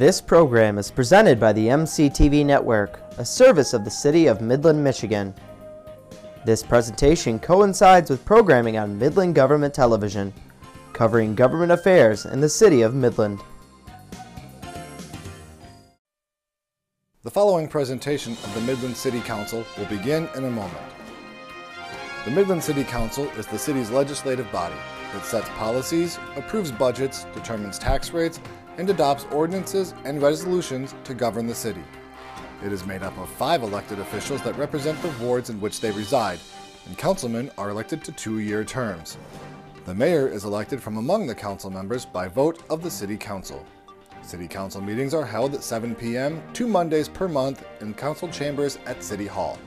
[0.00, 4.82] This program is presented by the MCTV Network, a service of the City of Midland,
[4.82, 5.34] Michigan.
[6.46, 10.32] This presentation coincides with programming on Midland Government Television,
[10.94, 13.40] covering government affairs in the City of Midland.
[17.22, 20.80] The following presentation of the Midland City Council will begin in a moment.
[22.24, 24.76] The Midland City Council is the city's legislative body
[25.12, 28.40] that sets policies, approves budgets, determines tax rates,
[28.80, 31.84] and adopts ordinances and resolutions to govern the city.
[32.64, 35.90] It is made up of five elected officials that represent the wards in which they
[35.90, 36.38] reside,
[36.86, 39.18] and councilmen are elected to two-year terms.
[39.84, 43.66] The mayor is elected from among the council members by vote of the city council.
[44.22, 46.42] City council meetings are held at 7 p.m.
[46.54, 49.58] two Mondays per month in council chambers at City Hall.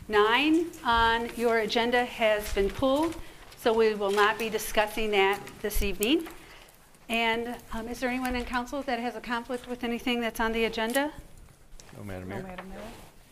[0.07, 3.15] nine on your agenda has been pulled,
[3.57, 6.27] so we will not be discussing that this evening.
[7.09, 10.51] And um, is there anyone in council that has a conflict with anything that's on
[10.51, 11.11] the agenda?
[11.97, 12.45] No, Madam Mayor.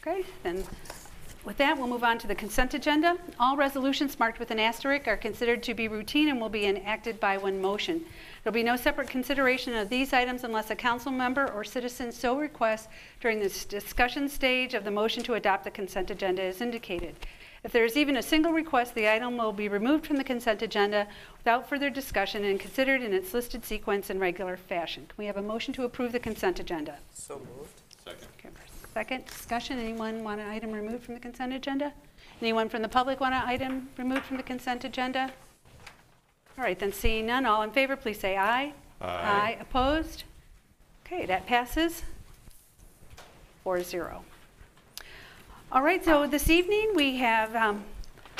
[0.01, 0.63] Okay, then
[1.43, 3.17] with that, we'll move on to the consent agenda.
[3.39, 7.19] All resolutions marked with an asterisk are considered to be routine and will be enacted
[7.19, 8.05] by one motion.
[8.43, 12.37] There'll be no separate consideration of these items unless a council member or citizen so
[12.37, 12.89] requests
[13.21, 17.15] during this discussion stage of the motion to adopt the consent agenda as indicated.
[17.63, 20.61] If there is even a single request, the item will be removed from the consent
[20.61, 25.05] agenda without further discussion and considered in its listed sequence in regular fashion.
[25.07, 26.97] Can we have a motion to approve the consent agenda?
[27.13, 27.81] So moved.
[28.03, 28.27] Second.
[28.37, 28.49] Okay,
[28.93, 31.93] Second, discussion, anyone want an item removed from the consent agenda?
[32.41, 35.31] Anyone from the public want an item removed from the consent agenda?
[36.57, 38.73] All right, then seeing none, all in favor, please say aye.
[39.01, 39.57] Aye.
[39.59, 40.23] opposed?
[41.05, 42.03] Okay, that passes.
[43.65, 44.19] 4-0.
[45.71, 47.83] All right, so this evening we have um,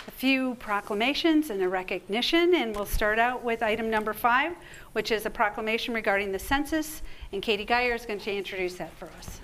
[0.08, 4.54] a few proclamations and a recognition, and we'll start out with item number five,
[4.92, 8.94] which is a proclamation regarding the census, and Katie Geyer is going to introduce that
[8.98, 9.40] for us.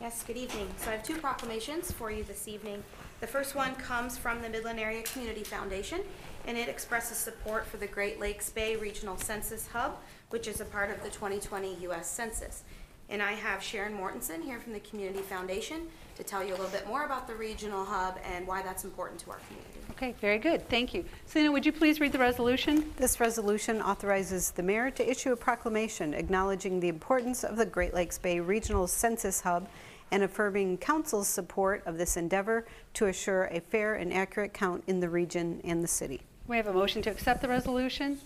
[0.00, 0.68] Yes, good evening.
[0.76, 2.82] So I have two proclamations for you this evening.
[3.20, 6.00] The first one comes from the Midland Area Community Foundation,
[6.46, 9.96] and it expresses support for the Great Lakes Bay Regional Census Hub,
[10.30, 12.10] which is a part of the 2020 U.S.
[12.10, 12.62] Census.
[13.08, 16.68] And I have Sharon Mortensen here from the Community Foundation to tell you a little
[16.68, 19.80] bit more about the regional hub and why that's important to our community.
[19.90, 20.68] Okay, very good.
[20.68, 21.04] Thank you.
[21.26, 22.92] Selena, would you please read the resolution?
[22.96, 27.94] This resolution authorizes the mayor to issue a proclamation acknowledging the importance of the Great
[27.94, 29.68] Lakes Bay Regional Census Hub
[30.12, 32.64] and affirming council's support of this endeavor
[32.94, 36.22] to assure a fair and accurate count in the region and the city.
[36.50, 38.18] We have a motion to accept the resolution.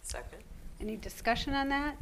[0.00, 0.38] Second.
[0.80, 1.98] Any discussion on that?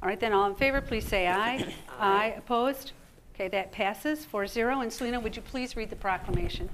[0.00, 1.74] All right, then all in favor, please say aye.
[1.98, 2.34] Aye.
[2.38, 2.92] Opposed?
[3.34, 4.82] Okay, that passes 4-0.
[4.82, 6.70] And Selena, would you please read the proclamation?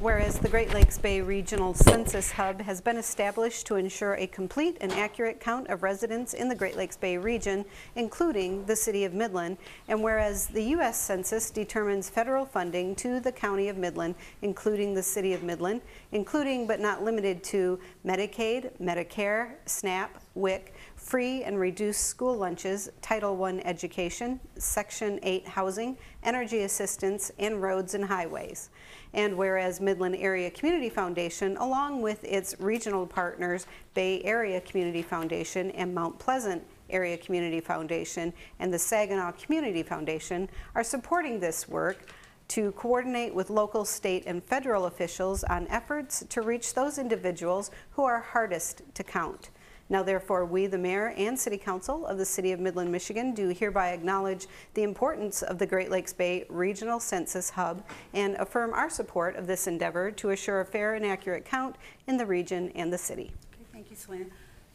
[0.00, 4.76] Whereas the Great Lakes Bay Regional Census Hub has been established to ensure a complete
[4.80, 7.64] and accurate count of residents in the Great Lakes Bay region,
[7.96, 9.56] including the City of Midland,
[9.88, 11.00] and whereas the U.S.
[11.00, 15.80] Census determines federal funding to the County of Midland, including the City of Midland,
[16.12, 20.74] including but not limited to Medicaid, Medicare, SNAP, WIC,
[21.08, 27.94] free and reduced school lunches, Title I education, Section 8 housing, energy assistance, and roads
[27.94, 28.68] and highways.
[29.14, 35.70] And whereas Midland Area Community Foundation, along with its regional partners, Bay Area Community Foundation
[35.70, 42.12] and Mount Pleasant Area Community Foundation and the Saginaw Community Foundation, are supporting this work
[42.48, 48.04] to coordinate with local, state, and federal officials on efforts to reach those individuals who
[48.04, 49.48] are hardest to count.
[49.90, 53.48] Now therefore, we, the mayor and city council of the city of Midland, Michigan, do
[53.48, 57.82] hereby acknowledge the importance of the Great Lakes Bay Regional Census Hub
[58.12, 61.76] and affirm our support of this endeavor to assure a fair and accurate count
[62.06, 63.32] in the region and the city.
[63.54, 64.26] Okay, Thank you, Selena.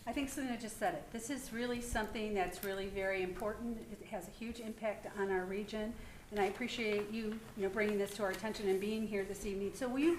[0.07, 1.03] I think Selena just said it.
[1.13, 3.77] This is really something that's really very important.
[3.91, 5.93] It has a huge impact on our region,
[6.31, 9.45] and I appreciate you, you know, bringing this to our attention and being here this
[9.45, 9.71] evening.
[9.75, 10.17] So will you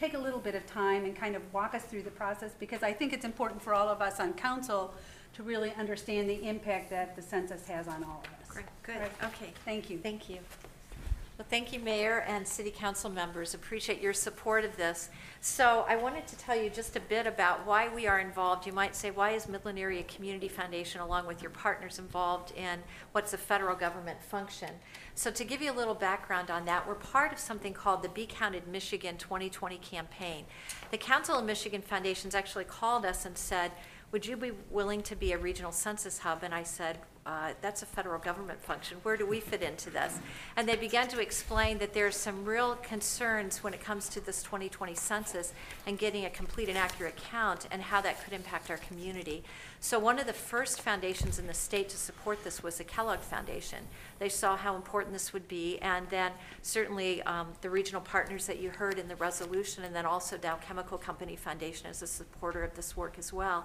[0.00, 2.52] take a little bit of time and kind of walk us through the process?
[2.58, 4.94] Because I think it's important for all of us on council
[5.34, 8.48] to really understand the impact that the census has on all of us.
[8.48, 9.12] Great, good, Right.
[9.24, 9.52] okay.
[9.64, 9.98] Thank you.
[9.98, 10.38] Thank you.
[11.40, 13.54] Well, thank you, Mayor and City Council members.
[13.54, 15.08] Appreciate your support of this.
[15.40, 18.66] So I wanted to tell you just a bit about why we are involved.
[18.66, 22.80] You might say, why is Midland Area Community Foundation, along with your partners, involved in
[23.12, 24.68] what's a federal government function?
[25.14, 28.10] So to give you a little background on that, we're part of something called the
[28.10, 30.44] Be Counted Michigan 2020 campaign.
[30.90, 33.72] The Council of Michigan Foundations actually called us and said,
[34.12, 36.42] would you be willing to be a regional census hub?
[36.42, 36.98] And I said,
[37.30, 38.98] uh, that's a federal government function.
[39.04, 40.18] Where do we fit into this?
[40.56, 44.42] And they began to explain that there's some real concerns when it comes to this
[44.42, 45.52] 2020 census
[45.86, 49.44] and getting a complete and accurate count and how that could impact our community.
[49.78, 53.20] So one of the first foundations in the state to support this was the Kellogg
[53.20, 53.78] Foundation.
[54.18, 56.32] They saw how important this would be, and then
[56.62, 60.56] certainly um, the regional partners that you heard in the resolution, and then also Dow
[60.56, 63.64] Chemical Company Foundation as a supporter of this work as well.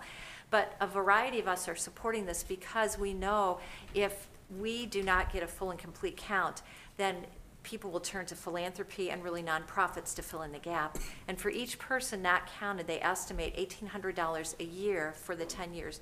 [0.50, 3.60] But a variety of us are supporting this because we know
[3.94, 4.28] if
[4.60, 6.62] we do not get a full and complete count,
[6.98, 7.26] then
[7.64, 10.98] people will turn to philanthropy and really nonprofits to fill in the gap.
[11.28, 16.00] And for each person not counted, they estimate $1,800 a year for the 10 years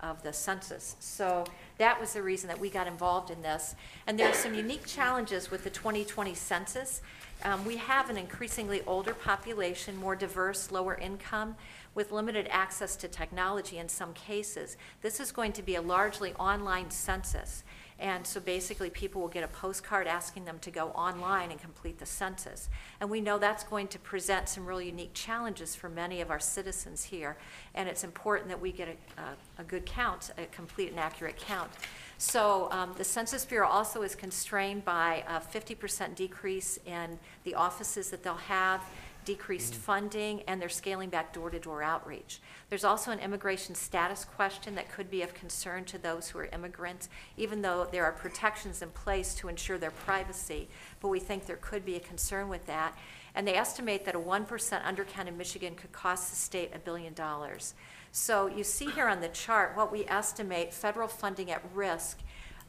[0.00, 0.96] of the census.
[0.98, 1.44] So
[1.78, 3.76] that was the reason that we got involved in this.
[4.06, 7.02] And there are some unique challenges with the 2020 census.
[7.44, 11.56] Um, we have an increasingly older population, more diverse, lower income,
[11.94, 14.76] with limited access to technology in some cases.
[15.02, 17.64] This is going to be a largely online census.
[17.98, 21.98] And so basically, people will get a postcard asking them to go online and complete
[21.98, 22.68] the census.
[23.00, 26.40] And we know that's going to present some really unique challenges for many of our
[26.40, 27.36] citizens here.
[27.76, 31.36] And it's important that we get a, a, a good count, a complete and accurate
[31.36, 31.70] count.
[32.18, 38.10] So um, the Census Bureau also is constrained by a 50% decrease in the offices
[38.10, 38.82] that they'll have
[39.24, 39.78] decreased mm.
[39.78, 42.40] funding, and they're scaling back door-to-door outreach.
[42.68, 46.46] There's also an immigration status question that could be of concern to those who are
[46.46, 50.68] immigrants, even though there are protections in place to ensure their privacy,
[51.00, 52.96] but we think there could be a concern with that.
[53.34, 54.46] And they estimate that a 1%
[54.82, 57.74] undercount in Michigan could cost the state a billion dollars.
[58.14, 62.18] So you see here on the chart what we estimate federal funding at risk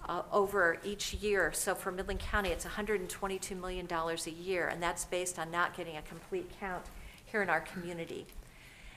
[0.07, 1.51] uh, over each year.
[1.53, 5.97] So for Midland County, it's $122 million a year, and that's based on not getting
[5.97, 6.85] a complete count
[7.25, 8.25] here in our community.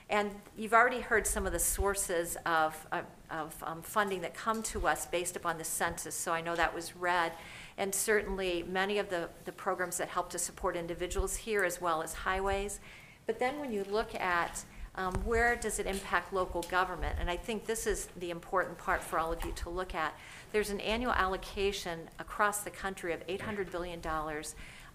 [0.08, 4.62] And you've already heard some of the sources of, of, of um, funding that come
[4.64, 7.32] to us based upon the census, so I know that was read.
[7.76, 12.02] And certainly, many of the, the programs that help to support individuals here as well
[12.02, 12.78] as highways.
[13.26, 14.64] But then when you look at
[14.96, 17.16] um, where does it impact local government?
[17.20, 20.14] And I think this is the important part for all of you to look at.
[20.56, 24.00] There's an annual allocation across the country of $800 billion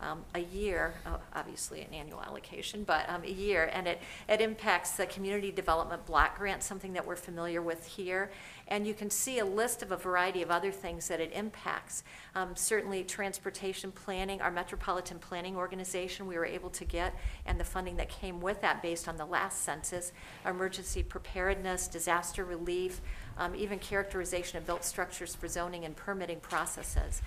[0.01, 4.41] um, a year, uh, obviously an annual allocation, but um, a year, and it, it
[4.41, 8.31] impacts the Community Development Block Grant, something that we're familiar with here.
[8.69, 12.03] And you can see a list of a variety of other things that it impacts.
[12.33, 17.13] Um, certainly, transportation planning, our Metropolitan Planning Organization, we were able to get,
[17.45, 20.11] and the funding that came with that based on the last census,
[20.43, 23.01] emergency preparedness, disaster relief,
[23.37, 27.21] um, even characterization of built structures for zoning and permitting processes.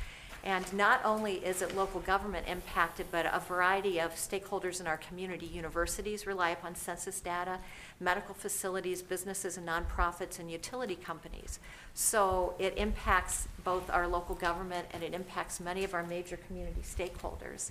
[0.44, 4.98] And not only is it local government impacted, but a variety of stakeholders in our
[4.98, 5.46] community.
[5.46, 7.58] Universities rely upon census data,
[7.98, 11.60] medical facilities, businesses and nonprofits, and utility companies.
[11.94, 16.82] So it impacts both our local government and it impacts many of our major community
[16.82, 17.70] stakeholders.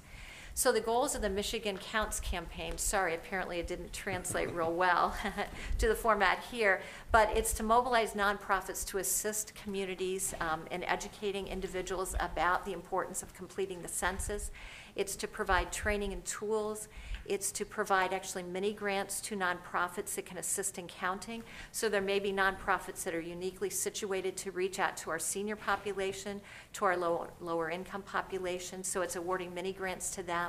[0.56, 5.18] So the goals of the Michigan Counts campaign, sorry, apparently it didn't translate real well
[5.80, 6.80] to the format here,
[7.12, 13.24] but it's to mobilize nonprofits to assist communities um, in educating individuals about the importance
[13.24, 14.52] of completing the census.
[14.96, 16.88] It's to provide training and tools.
[17.26, 21.42] It's to provide actually mini grants to nonprofits that can assist in counting.
[21.72, 25.56] So there may be nonprofits that are uniquely situated to reach out to our senior
[25.56, 26.42] population,
[26.74, 28.84] to our low, lower income population.
[28.84, 30.43] So it's awarding mini grants to them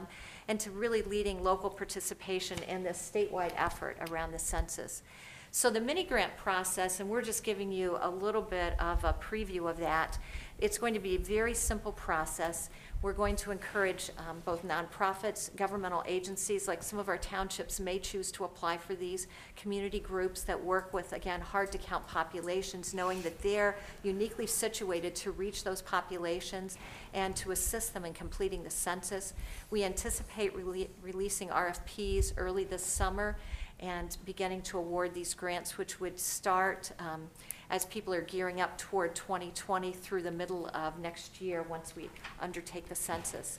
[0.48, 5.02] and to really leading local participation in this statewide effort around the census.
[5.50, 9.12] So the mini grant process, and we're just giving you a little bit of a
[9.12, 10.18] preview of that.
[10.58, 12.70] It's going to be a very simple process.
[13.04, 17.99] We're going to encourage um, both nonprofits, governmental agencies, like some of our townships may
[17.99, 23.38] choose to apply for these, community groups that work with, again, hard-to-count populations, knowing that
[23.40, 26.78] they're uniquely situated to reach those populations
[27.12, 29.34] and to assist them in completing the census.
[29.70, 33.37] We anticipate rele- releasing RFPs early this summer
[33.80, 37.28] and beginning to award these grants, which would start um,
[37.75, 42.09] as people are gearing up toward 2020 through the middle of next year, once we
[42.40, 43.59] undertake the census.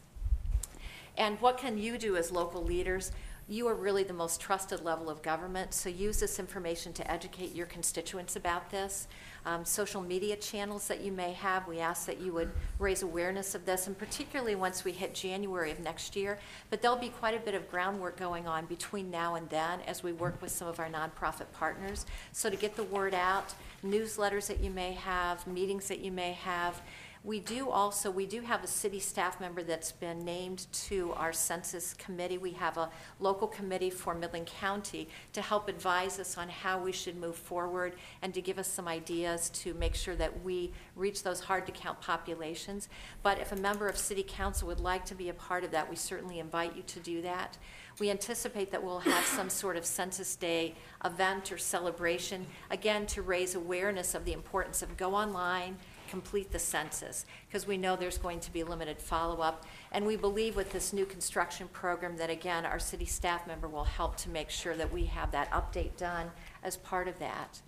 [1.18, 3.12] And what can you do as local leaders?
[3.50, 7.54] You are really the most trusted level of government, so use this information to educate
[7.54, 9.08] your constituents about this.
[9.46, 13.54] Um, social media channels that you may have, we ask that you would raise awareness
[13.54, 16.40] of this, and particularly once we hit January of next year.
[16.72, 20.02] But there'll be quite a bit of groundwork going on between now and then as
[20.02, 22.08] we work with some of our nonprofit partners.
[22.32, 23.54] So to get the word out,
[23.86, 26.82] newsletters that you may have, meetings that you may have,
[27.26, 31.34] we do also, we do have a city staff member that's been named to our
[31.34, 32.38] census committee.
[32.38, 36.92] We have a local committee for Midland County to help advise us on how we
[36.92, 41.24] should move forward and to give us some ideas to make sure that we reach
[41.24, 42.90] those hard-to-count populations.
[43.24, 45.90] But if a member of city council would like to be a part of that,
[45.90, 47.58] we certainly invite you to do that.
[47.98, 50.76] We anticipate that we'll have some sort of Census Day
[51.06, 55.78] event or celebration, again, to raise awareness of the importance of go online,
[56.10, 59.66] complete the census, because we know there's going to be limited follow-up.
[59.94, 63.86] And we believe with this new construction program that, again, our city staff member will
[63.86, 66.32] help to make sure that we have that update done
[66.64, 67.62] as part of that.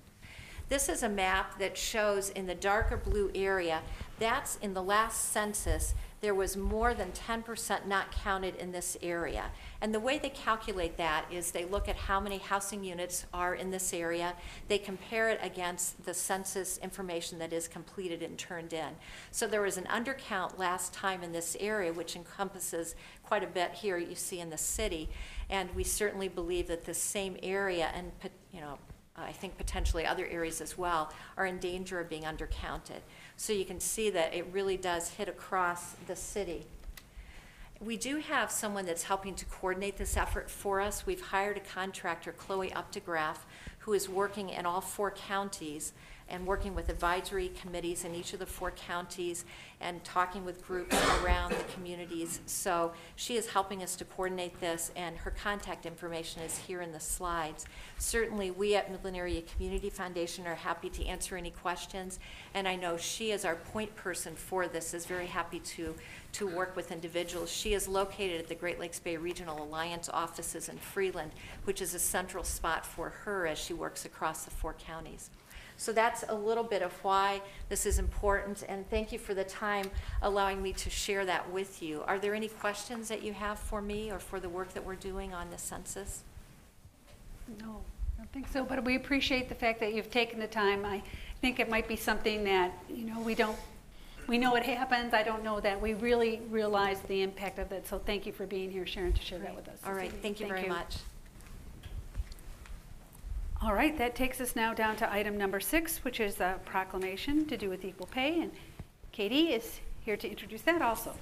[0.69, 3.81] This is a map that shows in the darker blue area,
[4.19, 9.45] that's in the last census, there was more than 10% not counted in this area.
[9.81, 13.53] And the way they calculate that is they look at how many housing units are
[13.53, 14.33] in this area,
[14.67, 18.95] they compare it against the census information that is completed and turned in.
[19.31, 23.73] So there was an undercount last time in this area, which encompasses quite a bit
[23.73, 25.09] here you see in the city.
[25.49, 28.11] And we certainly believe that this same area and,
[28.51, 28.79] you know,
[29.19, 33.01] I think potentially other areas as well, are in danger of being undercounted.
[33.37, 36.65] So you can see that it really does hit across the city.
[37.79, 41.05] We do have someone that's helping to coordinate this effort for us.
[41.05, 43.37] We've hired a contractor, Chloe Updegraff,
[43.79, 45.93] who is working in all four counties
[46.29, 49.45] and working with advisory committees in each of the four counties
[49.79, 52.41] and talking with groups around the communities.
[52.47, 56.91] So she is helping us to coordinate this, and her contact information is here in
[56.91, 57.65] the slides.
[57.99, 62.19] Certainly, we at Midland Area Community Foundation are happy to answer any questions,
[62.53, 65.93] and I know she, as our point person for this, is very happy to,
[66.33, 67.51] to work with individuals.
[67.51, 71.31] She is located at the Great Lakes Bay Regional Alliance offices in Freeland,
[71.65, 75.29] which is a central spot for her as she works across the four counties.
[75.77, 79.43] So that's a little bit of why this is important, and thank you for the
[79.43, 79.89] time
[80.23, 82.01] allowing me to share that with you.
[82.07, 84.95] Are there any questions that you have for me or for the work that we're
[84.95, 86.23] doing on the census?
[87.61, 87.81] No,
[88.15, 90.83] I don't think so, but we appreciate the fact that you've taken the time.
[90.83, 91.03] I
[91.41, 93.57] think it might be something that, you know, we don't,
[94.27, 95.13] we know it happens.
[95.13, 97.87] I don't know that we really realize the impact of it.
[97.87, 99.77] So thank you for being here, Sharon, to share that with us.
[99.85, 100.21] All right, this right, evening.
[100.21, 100.97] thank you very much.
[103.59, 107.47] All right, that takes us now down to item number six, which is a proclamation
[107.47, 108.39] to do with equal pay.
[108.39, 108.51] And
[109.11, 111.15] Katie is here to introduce that also.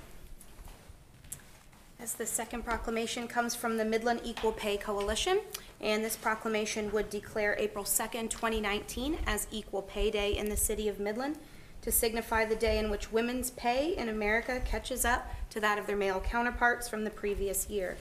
[1.98, 5.40] As the second proclamation comes from the Midland Equal Pay Coalition,
[5.80, 10.90] and this proclamation would declare April 2nd, 2019 as Equal Pay Day in the city
[10.90, 11.38] of Midland
[11.84, 15.88] to signify the day in which women's pay in America catches up to that of
[15.88, 17.96] their male counterparts from the previous year.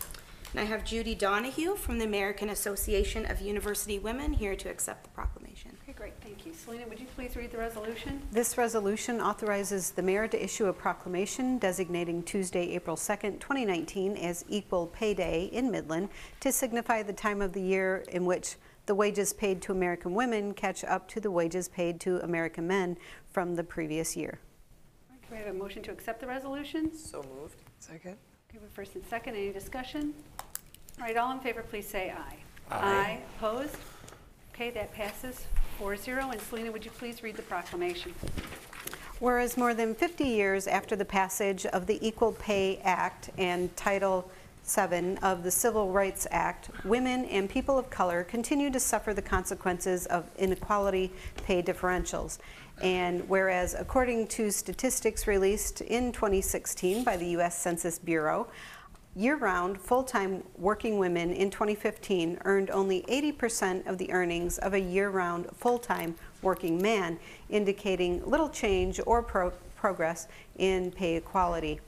[0.55, 5.03] And I have Judy Donahue from the American Association of University Women here to accept
[5.03, 5.77] the proclamation.
[5.83, 6.55] Okay, great, thank you.
[6.55, 8.23] Selena, would you please read the resolution?
[8.31, 14.45] This resolution authorizes the mayor to issue a proclamation designating Tuesday, April 2nd, 2019 as
[14.49, 16.09] Equal Pay Day in Midland
[16.39, 18.55] to signify the time of the year in which
[18.87, 22.97] the wages paid to American women catch up to the wages paid to American men
[23.29, 24.39] from the previous year.
[25.11, 26.97] All right, Do we have a motion to accept the resolution?
[26.97, 27.57] So moved.
[27.81, 28.19] Second?
[28.55, 30.15] Okay, we have first and second, any discussion?
[31.01, 32.37] All right, all in favor, please say aye.
[32.71, 33.19] Aye.
[33.37, 33.77] Opposed?
[34.55, 35.47] Okay, that passes
[35.81, 36.31] 4-0.
[36.31, 38.15] And Selena, would you please read the proclamation?
[39.19, 44.31] Whereas more than 50 years after the passage of the Equal Pay Act and Title
[44.63, 49.23] 7 of the Civil Rights Act, women and people of color continue to suffer the
[49.23, 51.13] consequences of inequality
[51.45, 52.39] pay differentials.
[52.83, 57.59] And whereas, according to statistics released in 2016 by the U.S.
[57.59, 58.49] Census Bureau,
[59.17, 65.47] Year-round, full-time working women in 2015 earned only 80% of the earnings of a year-round,
[65.55, 70.27] full-time working man, indicating little change or pro- progress
[70.59, 71.79] in pay equality.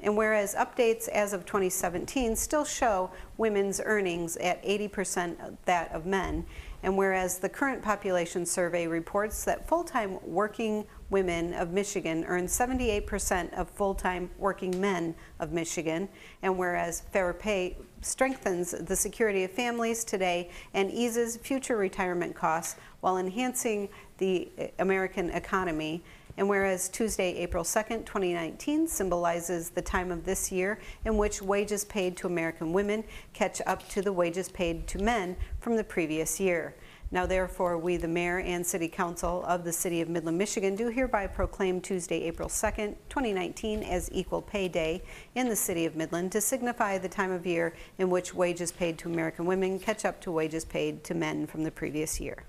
[0.00, 6.04] And whereas updates as of 2017 still show women's earnings at 80% of that of
[6.04, 6.44] men,
[6.84, 13.52] and whereas the current population survey reports that full-time working women of Michigan earn 78%
[13.54, 16.06] of full-time working men of Michigan,
[16.42, 22.76] and whereas fair pay strengthens the security of families today and eases future retirement costs
[23.00, 23.88] while enhancing
[24.18, 26.04] the American economy,
[26.36, 31.84] and whereas Tuesday, April 2nd, 2019 symbolizes the time of this year in which wages
[31.84, 36.40] paid to American women catch up to the wages paid to men from the previous
[36.40, 36.74] year.
[37.14, 40.88] Now therefore, we, the mayor and city council of the city of Midland, Michigan, do
[40.88, 45.00] hereby proclaim Tuesday, April 2nd, 2019 as Equal Pay Day
[45.36, 48.98] in the city of Midland to signify the time of year in which wages paid
[48.98, 52.42] to American women catch up to wages paid to men from the previous year.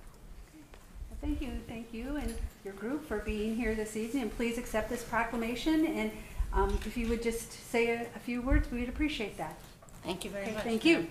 [1.26, 4.92] Thank you, thank you and your group for being here this evening, and please accept
[4.92, 6.12] this proclamation, and
[6.54, 9.58] um, if you would just say a a few words, we would appreciate that.
[10.04, 10.64] Thank you very Okay, much.
[10.64, 11.08] Thank you.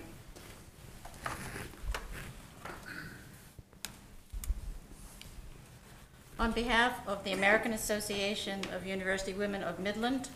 [6.39, 10.29] On behalf of the American Association of University Women of Midland,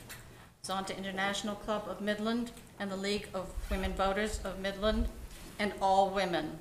[0.62, 5.08] Zonta International Club of Midland, and the League of Women Voters of Midland,
[5.58, 6.60] and all women,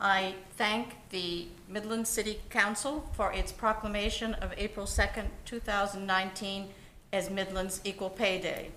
[0.00, 6.70] I thank the Midland City Council for its proclamation of April 2nd, 2019
[7.12, 8.70] as Midland's Equal Pay Day.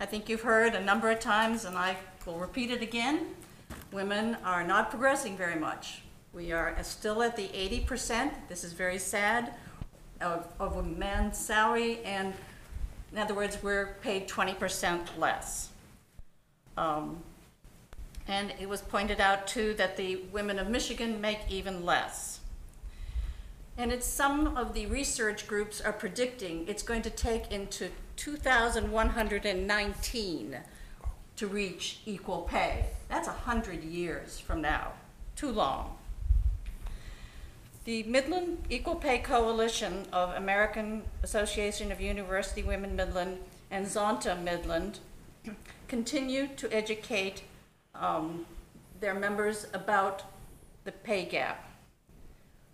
[0.00, 1.96] I think you've heard a number of times, and I
[2.26, 3.28] will repeat it again,
[3.92, 6.02] women are not progressing very much.
[6.32, 9.54] We are still at the 80%, this is very sad,
[10.20, 12.34] of, of a man's salary, and
[13.12, 15.68] in other words, we're paid 20% less.
[16.76, 17.22] Um,
[18.28, 22.40] and it was pointed out too that the women of Michigan make even less.
[23.78, 30.56] And it's some of the research groups are predicting it's going to take into 2119
[31.36, 32.86] to reach equal pay.
[33.08, 34.94] That's 100 years from now.
[35.36, 35.98] Too long.
[37.84, 43.38] The Midland Equal Pay Coalition of American Association of University Women Midland
[43.70, 44.98] and Zonta Midland
[45.86, 47.44] continue to educate
[48.00, 48.46] um,
[49.00, 50.22] their members about
[50.84, 51.62] the pay gap.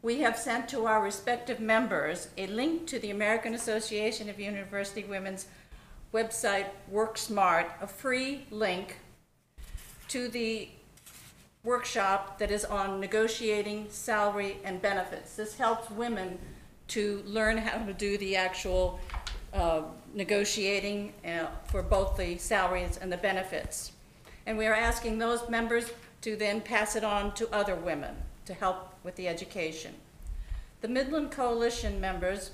[0.02, 5.04] We have sent to our respective members a link to the American Association of University
[5.04, 5.46] Women's
[6.12, 8.96] website, WorkSmart, a free link
[10.08, 10.68] to the
[11.64, 15.36] workshop that is on negotiating salary and benefits.
[15.36, 16.38] This helps women
[16.88, 18.98] to learn how to do the actual
[19.54, 19.82] uh,
[20.14, 23.92] negotiating uh, for both the salaries and the benefits.
[24.46, 28.14] And we are asking those members to then pass it on to other women
[28.46, 29.94] to help with the education.
[30.80, 32.52] The Midland Coalition members,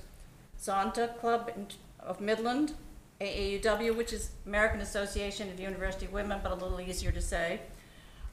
[0.61, 1.51] Zonta Club
[2.01, 2.75] of Midland,
[3.21, 7.61] AAUW, which is American Association of University Women, but a little easier to say,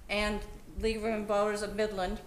[0.09, 0.41] and
[0.79, 2.19] League of Women Voters of Midland,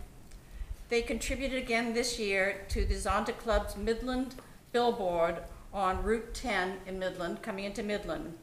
[0.88, 4.34] they contributed again this year to the Zonta Club's Midland
[4.72, 5.38] billboard
[5.72, 8.34] on Route 10 in Midland, coming into Midland.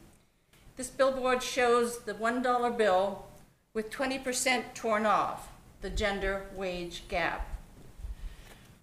[0.76, 3.24] This billboard shows the $1 bill
[3.72, 5.48] with 20% torn off,
[5.80, 7.48] the gender wage gap.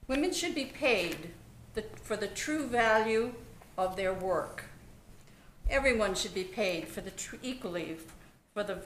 [0.07, 1.29] Women should be paid
[1.75, 3.33] the, for the true value
[3.77, 4.65] of their work.
[5.69, 7.97] Everyone should be paid for the tr- equally
[8.53, 8.79] for the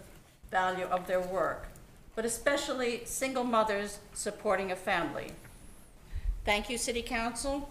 [0.51, 1.67] value of their work,
[2.15, 5.31] but especially single mothers supporting a family.
[6.45, 7.69] Thank you, City Council,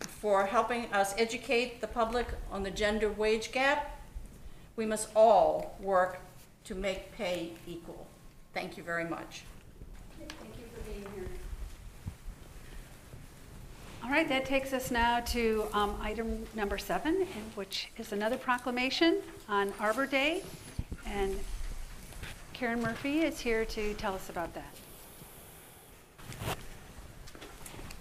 [0.00, 3.98] for helping us educate the public on the gender wage gap.
[4.76, 6.18] We must all work
[6.64, 8.06] to make pay equal.
[8.54, 9.42] Thank you very much.
[10.18, 11.28] Thank you for being here.
[14.04, 18.36] All right, that takes us now to um, item number seven, and which is another
[18.36, 20.42] proclamation on Arbor Day.
[21.06, 21.38] And
[22.52, 24.74] Karen Murphy is here to tell us about that.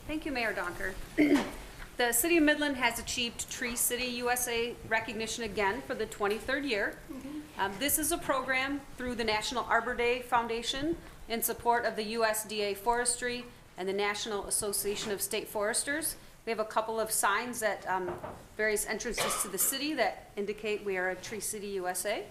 [0.08, 0.94] Thank you, Mayor Donker.
[2.02, 6.98] The City of Midland has achieved Tree City USA recognition again for the 23rd year.
[7.60, 10.98] Um, This is a program through the National Arbor Day Foundation
[11.30, 13.46] in support of the USDA Forestry
[13.78, 16.16] and the National Association of State Foresters.
[16.48, 18.12] We have a couple of signs at um,
[18.58, 22.24] various entrances to the city that indicate we are a Tree City USA.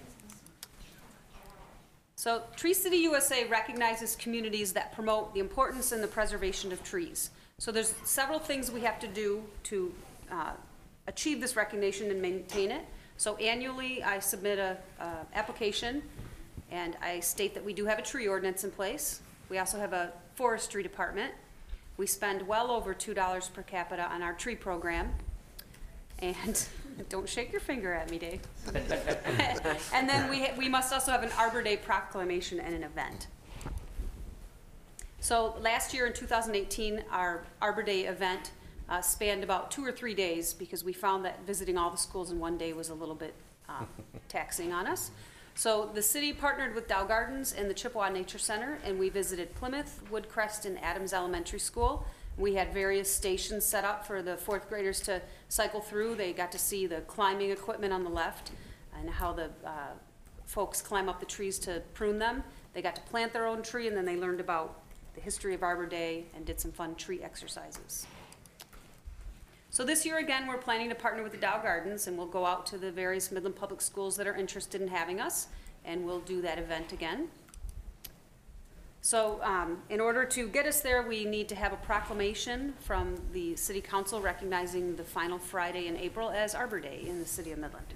[2.17, 7.31] So Tree City USA recognizes communities that promote the importance and the preservation of trees.
[7.61, 9.93] So there's several things we have to do to
[10.33, 10.53] uh,
[11.07, 12.87] achieve this recognition and maintain it.
[13.19, 14.79] So annually, I submit a,
[15.35, 16.03] application,
[16.71, 19.21] and I state that we do have a tree ordinance in place.
[19.51, 21.35] We also have a forestry department.
[21.99, 25.13] We spend well over two dollars per capita on our tree program.
[26.21, 26.67] And,
[27.11, 28.41] don't shake your finger at me, Dave.
[29.93, 33.27] And then we, we must also have an Arbor Day proclamation and an event.
[35.23, 38.53] So last year in 2018, our Arbor Day event
[38.89, 42.31] uh, spanned about two or three days because we found that visiting all the schools
[42.31, 43.35] in one day was a little bit
[43.69, 43.85] uh,
[44.29, 45.11] taxing on us.
[45.55, 49.55] So the city partnered with Dow Gardens and the Chippewa Nature Center, and we visited
[49.55, 52.07] Plymouth, Woodcrest, and Adams Elementary School.
[52.39, 56.15] We had various stations set up for the fourth graders to cycle through.
[56.15, 58.53] They got to see the climbing equipment on the left
[58.99, 59.93] and how the uh,
[60.47, 62.43] folks climb up the trees to prune them.
[62.73, 64.81] They got to plant their own tree, and then they learned about
[65.21, 68.07] the history of Arbor Day and did some fun tree exercises.
[69.69, 72.47] So this year, again, we're planning to partner with the Dow Gardens, and we'll go
[72.47, 75.49] out to the various Midland Public Schools that are interested in having us,
[75.85, 77.29] and we'll do that event again.
[79.03, 83.17] So, um, in order to get us there, we need to have a proclamation from
[83.33, 87.53] the city council recognizing the final Friday in April as Arbor Day in the city
[87.53, 87.95] of Midland.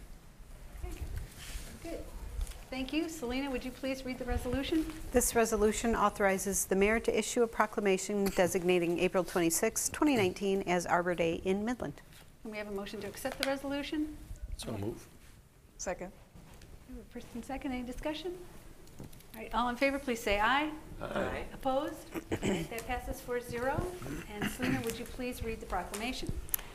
[2.74, 2.80] Good.
[2.80, 3.08] Thank you.
[3.08, 4.84] Selena, would you please read the resolution?
[5.12, 11.14] This resolution authorizes the mayor to issue a proclamation designating April 26, 2019 as Arbor
[11.14, 12.00] Day in Midland.
[12.42, 14.16] Can we have a motion to accept the resolution?
[14.56, 15.06] So move.
[15.78, 16.10] Second.
[16.90, 18.32] We have a First and second, any discussion?
[19.00, 20.68] All right, all in favor, please say aye.
[21.00, 21.44] Aye.
[21.54, 21.94] Opposed?
[22.14, 23.80] All right, That passes 4-0.
[24.34, 26.32] And Selena, would you please read the proclamation?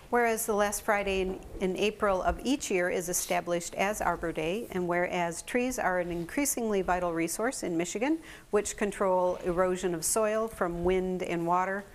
[0.09, 4.67] Whereas the last Friday in, in April of each year is established as Arbor Day,
[4.71, 8.17] and whereas trees are an increasingly vital resource in Michigan,
[8.49, 11.85] which control erosion of soil from wind and water,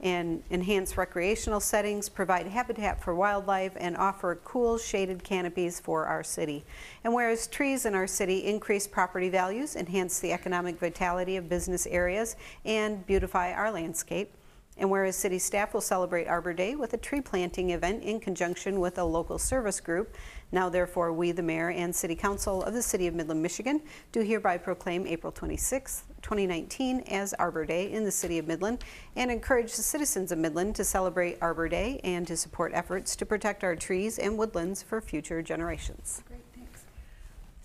[0.00, 6.22] and enhance recreational settings, provide habitat for wildlife, and offer cool shaded canopies for our
[6.22, 6.64] city.
[7.02, 11.84] And whereas trees in our city increase property values, enhance the economic vitality of business
[11.86, 14.30] areas, and beautify our landscape,
[14.78, 18.80] and whereas city staff will celebrate Arbor Day with a tree planting event in conjunction
[18.80, 20.14] with a local service group,
[20.52, 23.80] now therefore we, the mayor and city council of the city of Midland, Michigan,
[24.12, 28.84] do hereby proclaim April 26, 2019 as Arbor Day in the city of Midland
[29.16, 33.26] and encourage the citizens of Midland to celebrate Arbor Day and to support efforts to
[33.26, 36.22] protect our trees and woodlands for future generations.
[36.28, 36.84] Great, thanks.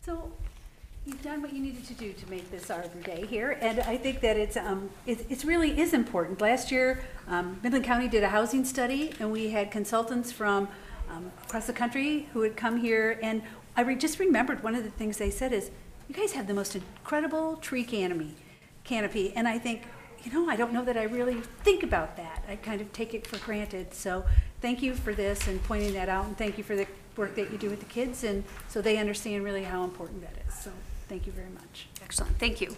[0.06, 0.32] So
[1.06, 3.98] you've done what you needed to do to make this Arbor Day here, and I
[3.98, 6.42] think that it's, um, it, it's really is important.
[6.42, 10.68] Last year, um, Midland County did a housing study, and we had consultants from
[11.10, 13.42] um, across the country who had come here, and
[13.76, 15.72] I re- just remembered one of the things they said is,
[16.08, 18.36] you guys have the most incredible tree canopy,
[18.84, 19.84] canopy, and I think,
[20.24, 22.44] you know, I don't know that I really think about that.
[22.48, 23.94] I kind of take it for granted.
[23.94, 24.24] So
[24.62, 26.86] thank you for this and pointing that out, and thank you for the
[27.18, 30.36] work that you do with the kids, and so they understand really how important that
[30.48, 30.54] is.
[30.54, 30.72] So
[31.12, 31.90] thank you very much.
[32.02, 32.74] Excellent, thank you.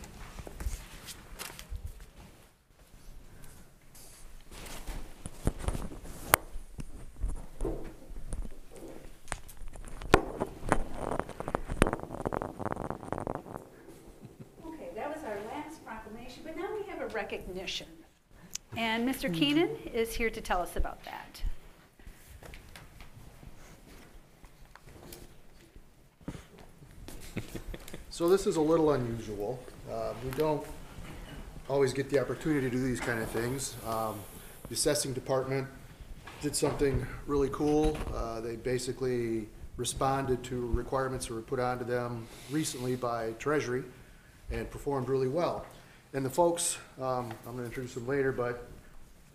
[14.66, 17.86] Okay, that was our last proclamation, but now we have a recognition.
[18.76, 19.32] And Mr.
[19.32, 21.23] Keenan is here to tell us about that.
[28.14, 29.60] So this is a little unusual.
[29.92, 30.64] Uh, We don't
[31.68, 33.74] always get the opportunity to do these kind of things.
[33.88, 34.20] Um,
[34.68, 35.68] The assessing department
[36.40, 37.98] did something really cool.
[38.14, 43.84] Uh, They basically responded to requirements that were put onto them recently by Treasury
[44.52, 45.66] and performed really well.
[46.14, 48.68] And the folks, um, I'm gonna introduce them later, but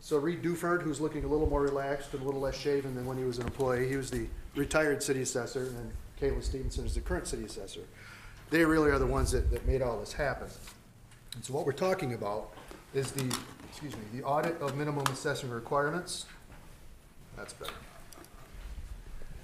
[0.01, 3.07] so Reed Duford, who's looking a little more relaxed and a little less shaven than
[3.07, 6.95] when he was an employee, he was the retired city assessor, and Caitlin Stevenson is
[6.95, 7.83] the current city assessor.
[8.51, 10.49] They really are the ones that, that made all this happen.
[11.35, 12.53] And so what we're talking about
[12.95, 13.25] is the,
[13.69, 16.27] excuse me, the audit of minimum assessment requirements.
[17.37, 17.73] That's better.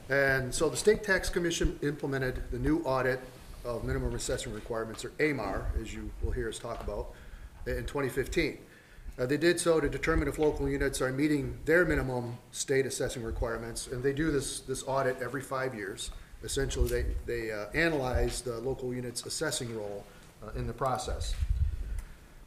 [0.09, 3.21] And so the State Tax Commission implemented the new audit
[3.64, 7.12] of minimum assessment requirements, or AMAR, as you will hear us talk about,
[7.67, 8.59] in 2015.
[9.19, 13.23] Uh, They did so to determine if local units are meeting their minimum state assessing
[13.23, 16.11] requirements, and they do this, this audit every five years.
[16.44, 20.04] Essentially, they, they uh, analyze the local unit's assessing roll
[20.42, 21.35] uh, in the process.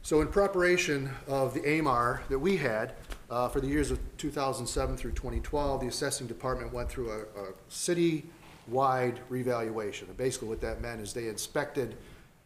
[0.04, 2.94] So in preparation of the AMAR that we had
[3.30, 7.54] uh, for the years of 2007 through 2012, the assessing department went through a, a
[7.68, 10.08] city-wide revaluation.
[10.08, 11.98] And basically what that meant is they inspected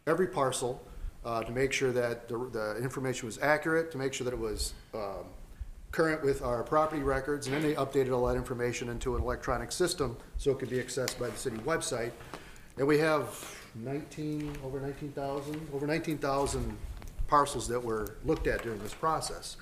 [0.08, 0.82] every parcel
[1.24, 4.40] uh, to make sure that the, the information was accurate, to make sure that it
[4.40, 5.26] was um,
[5.92, 9.70] current with our property records, and then they updated all that information into an electronic
[9.70, 12.10] system so it could be accessed by the city website.
[12.78, 13.26] And we have
[13.74, 16.76] nineteen, over nineteen thousand, over nineteen thousand
[17.28, 19.56] parcels that were looked at during this process.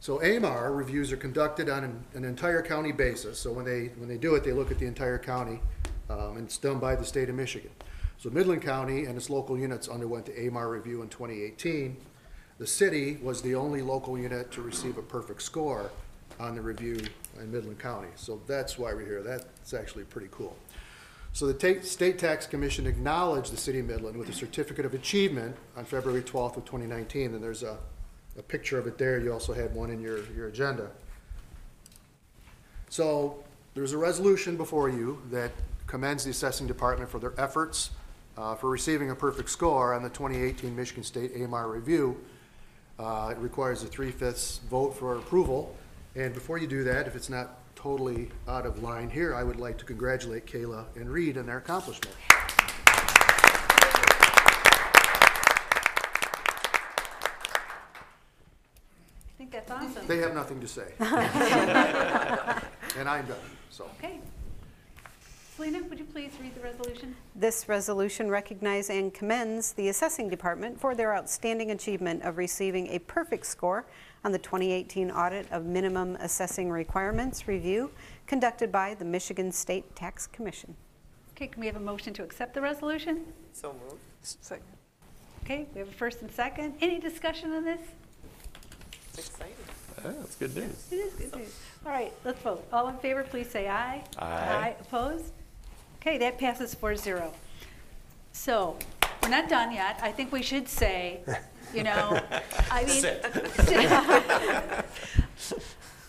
[0.00, 4.08] So AMAR reviews are conducted on an, an entire county basis, so when they, when
[4.08, 5.60] they do it, they look at the entire county,
[6.08, 7.70] um, and it's done by the state of Michigan.
[8.16, 11.98] So Midland County and its local units underwent the AMAR review in twenty eighteen.
[12.58, 15.90] The city was the only local unit to receive a perfect score
[16.40, 17.00] on the review
[17.40, 20.56] in Midland County, so that's why we're here, that's actually pretty cool.
[21.32, 24.94] So the Ta- State Tax Commission acknowledged the city of Midland with a certificate of
[24.94, 27.78] achievement on February twelfth of twenty nineteen, and there's a,
[28.36, 30.90] a picture of it there, you also had one in your, your agenda.
[32.88, 33.44] So,
[33.74, 35.52] there's a resolution before you that
[35.86, 37.90] commends the assessing department for their efforts
[38.36, 42.16] uh, for receiving a perfect score on the twenty eighteen Michigan State AMR review.
[42.98, 45.76] Uh, it requires a three-fifths vote for approval,
[46.16, 49.60] and before you do that, if it's not totally out of line here, I would
[49.60, 52.14] like to congratulate Kayla and Reed on their accomplishment.
[52.40, 52.46] I
[59.38, 60.06] think that's awesome.
[60.08, 60.92] They have nothing to say.
[62.96, 63.36] And I'm done,
[63.70, 63.84] so.
[63.98, 64.18] Okay.
[65.58, 67.16] Selena, would you please read the resolution?
[67.34, 73.00] This resolution recognizes and commends the assessing department for their outstanding achievement of receiving a
[73.00, 73.84] perfect score
[74.24, 77.90] on the 2018 audit of minimum assessing requirements review
[78.28, 80.76] conducted by the Michigan State Tax Commission.
[81.32, 83.24] Okay, can we have a motion to accept the resolution?
[83.52, 84.00] So moved.
[84.22, 84.64] Second.
[85.42, 86.74] Okay, we have a first and second.
[86.80, 87.80] Any discussion on this?
[89.08, 89.54] It's exciting.
[90.04, 90.86] Ah, that's good news.
[90.92, 91.58] It is good news.
[91.84, 92.64] All right, let's vote.
[92.72, 94.04] All in favor, please say aye.
[94.20, 94.76] Aye.
[94.82, 95.32] Opposed?
[96.00, 97.32] Okay, that passes 4-0.
[98.32, 98.76] So,
[99.22, 99.98] we're not done yet.
[100.02, 101.20] I think we should say,
[101.74, 102.20] you know,
[102.70, 103.04] I mean.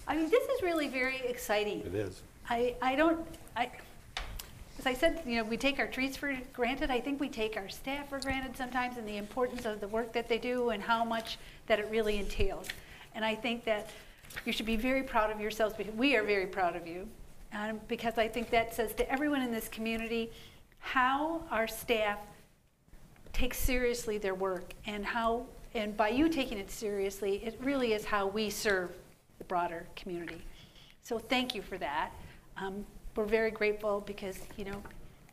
[0.07, 1.81] I mean, this is really very exciting.
[1.81, 2.21] It is.
[2.49, 3.19] I, I don't,
[3.55, 3.69] I,
[4.79, 6.89] as I said, you know, we take our trees for granted.
[6.89, 10.13] I think we take our staff for granted sometimes and the importance of the work
[10.13, 12.67] that they do and how much that it really entails.
[13.13, 13.89] And I think that
[14.45, 17.07] you should be very proud of yourselves because we are very proud of you.
[17.53, 20.29] Um, because I think that says to everyone in this community
[20.79, 22.19] how our staff
[23.33, 28.05] take seriously their work and how, and by you taking it seriously, it really is
[28.05, 28.91] how we serve
[29.37, 30.41] the broader community.
[31.01, 32.11] So thank you for that.
[32.57, 32.85] Um,
[33.15, 34.81] we're very grateful because you know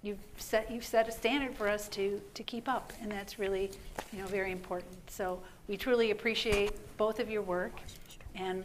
[0.02, 3.70] you've set you've set a standard for us to to keep up, and that's really
[4.12, 4.94] you know very important.
[5.10, 7.78] So we truly appreciate both of your work,
[8.34, 8.64] and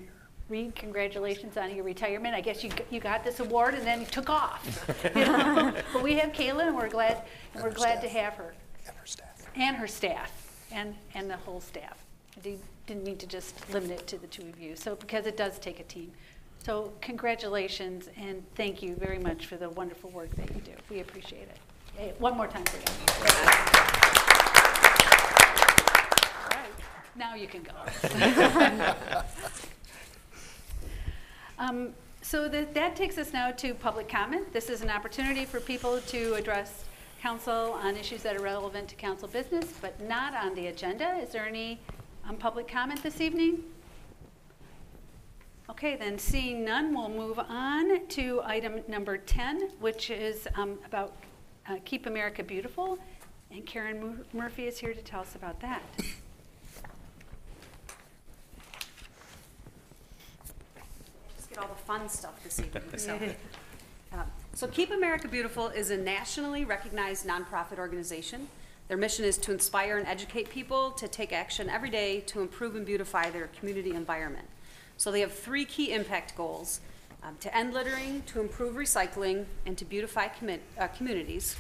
[0.52, 2.36] Reed, congratulations on your retirement.
[2.36, 4.86] I guess you you got this award and then you took off.
[5.16, 5.74] you know?
[5.94, 8.54] but we have Kayla, and we're glad and we're glad to have her
[8.86, 9.48] And her staff.
[9.56, 11.98] and her staff and and the whole staff.
[12.38, 14.76] I did- didn't mean to just limit it to the two of you.
[14.76, 16.12] So because it does take a team.
[16.66, 20.74] So congratulations and thank you very much for the wonderful work that you do.
[20.90, 21.58] We appreciate it.
[21.96, 22.84] Hey, one more time for you.
[26.42, 26.74] All right,
[27.16, 29.24] Now you can go.
[31.62, 31.94] Um,
[32.24, 34.54] So that, that takes us now to public comment.
[34.54, 36.86] This is an opportunity for people to address
[37.22, 41.18] council on issues that are relevant to council business, but not on the agenda.
[41.18, 41.80] Is there any
[42.28, 43.64] um, public comment this evening?
[45.70, 51.14] Okay, then seeing none, we'll move on to item number 10, which is um, about
[51.70, 53.00] uh, Keep America Beautiful.
[53.52, 55.82] And Karen Mur- Murphy is here to tell us about that.
[61.36, 62.84] Just get all the fun stuff this evening.
[62.98, 63.20] So,
[64.14, 68.48] um, so Keep America Beautiful is a nationally recognized nonprofit organization.
[68.88, 72.76] Their mission is to inspire and educate people to take action every day to improve
[72.76, 74.48] and beautify their community environment.
[74.98, 76.82] So they have three key impact goals
[77.24, 81.56] um, to end littering, to improve recycling, and to beautify commi- uh, communities.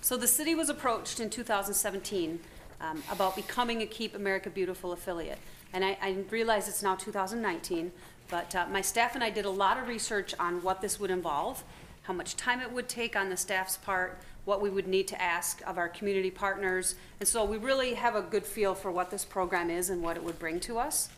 [0.00, 2.40] So the city was approached in 2017
[2.80, 5.38] um, about becoming a Keep America Beautiful affiliate.
[5.74, 7.90] And I, I realize it's now 2019,
[8.30, 11.10] but uh, my staff and I did a lot of research on what this would
[11.10, 11.64] involve,
[12.04, 15.20] how much time it would take on the staff's part, what we would need to
[15.20, 16.94] ask of our community partners.
[17.18, 20.16] And so we really have a good feel for what this program is and what
[20.16, 21.08] it would bring to us.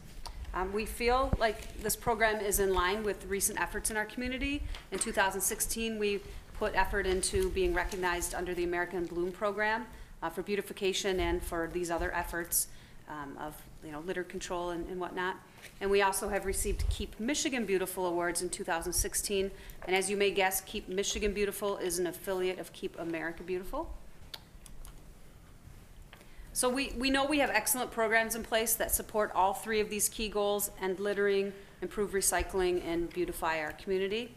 [0.54, 4.62] Um, we feel like this program is in line with recent efforts in our community.
[4.90, 6.20] In 2016, we
[6.58, 9.84] put effort into being recognized under the America in Bloom program
[10.22, 12.68] uh, for beautification and for these other efforts
[13.08, 15.36] um, of you know litter control and, and whatnot.
[15.80, 19.50] And we also have received Keep Michigan Beautiful awards in 2016.
[19.86, 23.90] And as you may guess, Keep Michigan Beautiful is an affiliate of Keep America Beautiful.
[26.52, 29.90] So we, we know we have excellent programs in place that support all three of
[29.90, 34.34] these key goals, end littering, improve recycling, and beautify our community.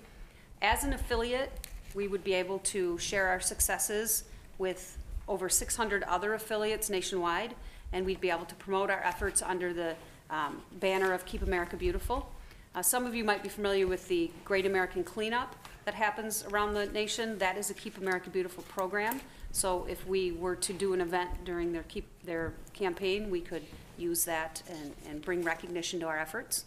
[0.61, 1.49] As an affiliate,
[1.95, 4.25] we would be able to share our successes
[4.57, 4.97] with
[5.29, 7.55] over 600 other affiliates nationwide,
[7.93, 9.95] and we'd be able to promote our efforts under the
[10.29, 12.31] um, banner of Keep America Beautiful.
[12.75, 16.73] Uh, Some of you might be familiar with the Great American Cleanup that happens around
[16.73, 17.37] the nation.
[17.39, 19.21] That is a Keep America Beautiful program.
[19.51, 23.63] So if we were to do an event during their keep, their campaign, we could
[23.97, 26.65] use that and, and bring recognition to our efforts.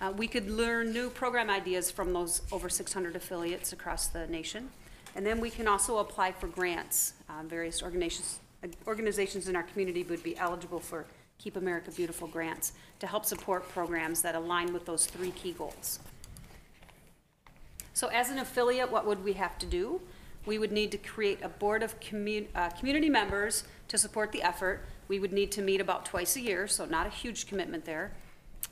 [0.00, 4.70] Uh, we could learn new program ideas from those over 600 affiliates across the nation.
[5.14, 7.14] And then we can also apply for grants.
[7.28, 8.38] Uh, various organizations,
[8.86, 11.06] organizations in our community would be eligible for
[11.38, 16.00] Keep America Beautiful grants to help support programs that align with those three key goals.
[17.94, 20.00] So as an affiliate, what would we have to do?
[20.46, 24.42] We would need to create a board of commu- uh, community members to support the
[24.42, 24.84] effort.
[25.06, 28.12] We would need to meet about twice a year, so not a huge commitment there.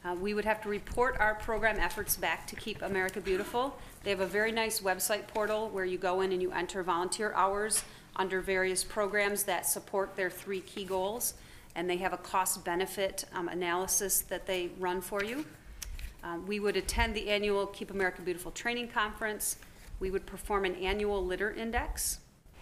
[0.05, 3.77] Uh, we would have to report our program efforts back to Keep America Beautiful.
[4.05, 7.33] They have a very nice website portal where you go in and you enter volunteer
[7.35, 7.83] hours
[8.16, 11.35] under various programs that support their three key goals.
[11.74, 15.44] And they have a cost benefit um, analysis that they run for you.
[16.24, 19.59] Um, We would attend the annual Keep America Beautiful Training Conference.
[20.00, 22.18] We would perform an annual litter index,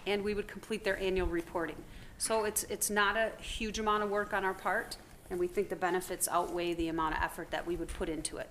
[0.06, 1.76] and we would complete their annual reporting.
[2.18, 4.96] So it's, it's not a huge amount of work on our part,
[5.30, 8.36] and we think the benefits outweigh the amount of effort that we would put into
[8.36, 8.48] it.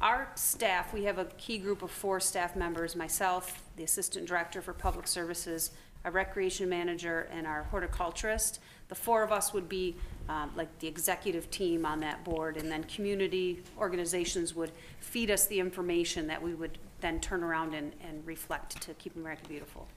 [0.00, 4.62] Our staff, we have a key group of four staff members, myself, the Assistant Director
[4.62, 5.70] for Public Services,
[6.04, 8.60] a Recreation Manager, and our horticulturist.
[8.88, 9.96] The four of us would be
[10.28, 15.46] um, like the executive team on that board, and then community organizations would feed us
[15.46, 19.88] the information that we would then turn around and, and reflect to Keep America Beautiful.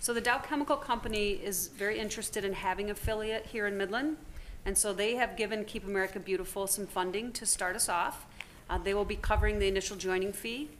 [0.00, 4.18] So the Dow Chemical Company is very interested in having affiliate here in Midland,
[4.66, 8.26] and so they have given Keep America Beautiful some funding to start us off.
[8.68, 10.70] Uh, they will be covering the initial joining fee.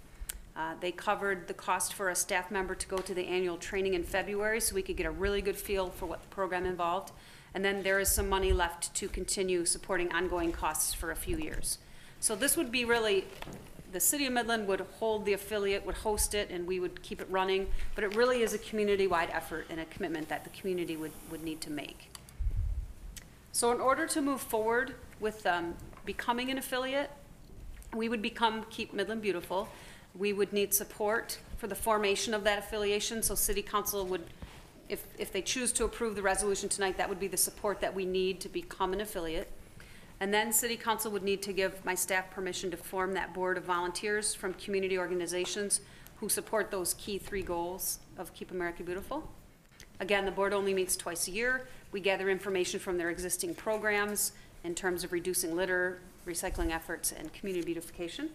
[0.56, 3.94] Uh, they covered the cost for a staff member to go to the annual training
[3.94, 7.12] in February, so we could get a really good feel for what the program involved.
[7.54, 11.36] And then there is some money left to continue supporting ongoing costs for a few
[11.38, 11.78] years.
[12.20, 13.24] So this would be really
[13.92, 17.20] the city of Midland would hold the affiliate, would host it, and we would keep
[17.20, 17.68] it running.
[17.94, 21.44] But it really is a community-wide effort and a commitment that the community would, would
[21.44, 22.10] need to make.
[23.52, 27.10] So in order to move forward with um, becoming an affiliate,
[27.94, 29.68] we would become Keep Midland Beautiful.
[30.16, 34.24] We would need support for the formation of that affiliation, so city council would,
[34.88, 37.94] if, if they choose to approve the resolution tonight, that would be the support that
[37.94, 39.50] we need to become an affiliate.
[40.20, 43.58] And then city council would need to give my staff permission to form that board
[43.58, 45.80] of volunteers from community organizations
[46.16, 49.28] who support those key three goals of Keep America Beautiful.
[50.00, 51.66] Again, the board only meets twice a year.
[51.92, 57.32] We gather information from their existing programs in terms of reducing litter, recycling efforts, and
[57.32, 58.30] community beautification.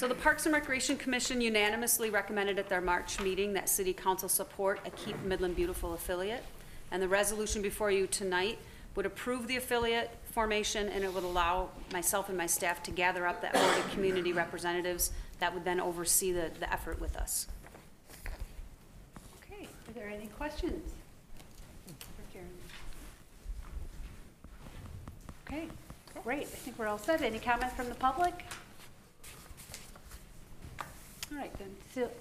[0.00, 4.30] So the Parks and Recreation Commission unanimously recommended at their March meeting that city council
[4.30, 6.42] support a Keep Midland Beautiful affiliate.
[6.90, 8.58] And the resolution before you tonight
[8.96, 13.26] would approve the affiliate formation, and it would allow myself and my staff to gather
[13.26, 17.46] up that board of community representatives that would then oversee the, the effort with us.
[19.44, 20.94] Okay, are there any questions?
[25.46, 25.68] Okay,
[26.24, 27.20] great, I think we're all set.
[27.20, 28.46] Any comments from the public?
[31.30, 32.12] All right, then, Sil-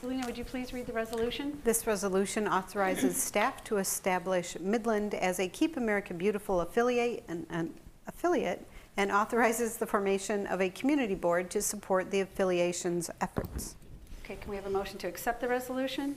[0.00, 1.60] Selena, would you please read the resolution?
[1.64, 7.72] This resolution authorizes staff to establish Midland as a Keep America Beautiful affiliate and, and
[8.06, 13.76] affiliate and authorizes the formation of a community board to support the affiliation's efforts.
[14.24, 16.16] Okay, can we have a motion to accept the resolution?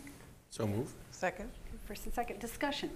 [0.49, 0.91] So move.
[1.11, 1.49] Second.
[1.85, 2.89] First and second, discussion.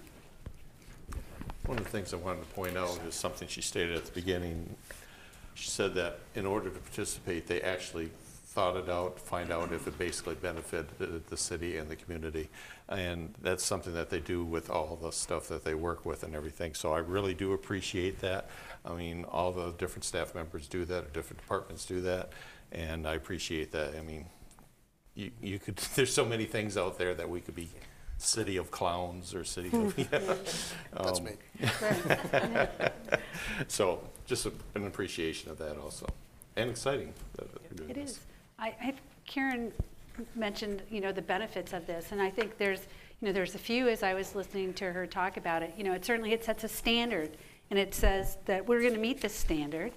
[1.65, 4.12] One of the things I wanted to point out is something she stated at the
[4.12, 4.76] beginning.
[5.54, 8.10] She said that in order to participate, they actually
[8.54, 12.50] thought it out, find out if it basically benefited the- the city and the community.
[12.88, 16.36] And that's something that they do with all the stuff that they work with and
[16.36, 16.76] everything.
[16.76, 18.50] So I really do appreciate that.
[18.86, 22.32] I mean, all the different staff members do that, or different departments do that,
[22.72, 23.96] and I appreciate that.
[23.96, 24.26] I mean,
[25.16, 27.70] you, you could, there's so many things out there that we could be
[28.20, 30.36] city of clowns or city of, yeah.
[30.93, 31.34] That's Um, me.
[33.68, 36.08] So just a- an appreciation of that also.
[36.56, 38.12] And exciting that we're doing It this.
[38.12, 38.20] is.
[38.60, 38.93] I, I,
[39.26, 39.72] Karen
[40.36, 42.82] mentioned, you know, the benefits of this, and I think there's,
[43.20, 45.74] you know, there's a few as I was listening to her talk about it.
[45.78, 47.38] You know, it certainly, it sets a standard,
[47.70, 49.91] and it says that we're gonna meet this standard.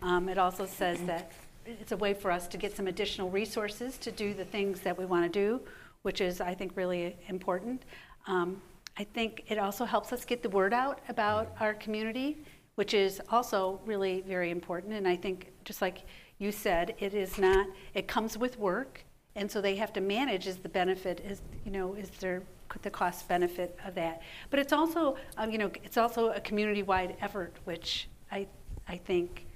[0.00, 1.32] Um, it also says that
[1.64, 4.98] it's a way for us to get some additional resources to do the things that
[4.98, 5.60] we wanna do.
[6.02, 7.82] which is, I think, really important.
[8.26, 8.60] Um,
[8.98, 12.36] I think it also helps us get the word out about our community,
[12.74, 14.92] which is also really very important.
[14.94, 16.02] And I think, just like
[16.42, 19.04] you said, it is not, it comes with work,
[19.36, 22.42] and so they have to manage is the benefit, is, you know, is there
[22.82, 24.22] the cost benefit of that.
[24.50, 28.46] But it's also, um, you know, it's also a community-wide effort, which I,
[28.88, 29.46] I think,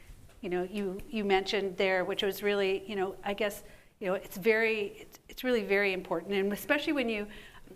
[0.42, 3.64] you know, you, you mentioned there, which was really, you know, I guess,
[4.00, 7.26] you know, it's very, it's, it's really very important, and especially when you,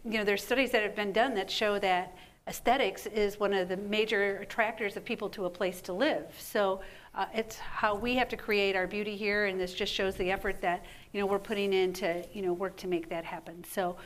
[0.05, 3.69] you know, there's studies that have been done that show that aesthetics is one of
[3.69, 6.27] the major attractors of people to a place to live.
[6.39, 6.81] So
[7.15, 10.31] uh, it's how we have to create our beauty here, and this just shows the
[10.31, 13.65] effort that you know we're putting in to you know work to make that happen.
[13.65, 13.97] So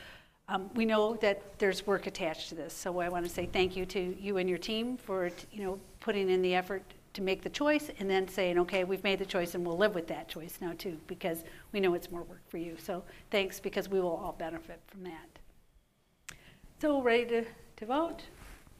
[0.47, 2.73] um, we know that there's work attached to this.
[2.73, 5.79] So I want to say thank you to you and your team for you know
[5.99, 6.83] putting in the effort
[7.13, 9.95] to make the choice, and then saying, okay, we've made the choice, and we'll live
[9.95, 12.75] with that choice now too, because we know it's more work for you.
[12.77, 16.37] So thanks, because we will all benefit from that.
[16.81, 17.45] So ready to,
[17.77, 18.23] to vote?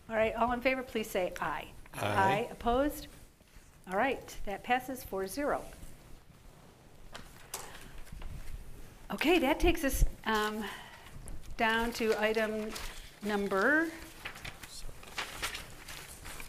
[0.10, 1.68] All right, all in favor, please say aye.
[1.94, 2.50] Aye.
[2.52, 3.08] Opposed?
[3.92, 5.62] All right, that passes 4-0.
[9.14, 10.64] Okay, that takes us um,
[11.58, 12.70] down to item
[13.24, 13.90] number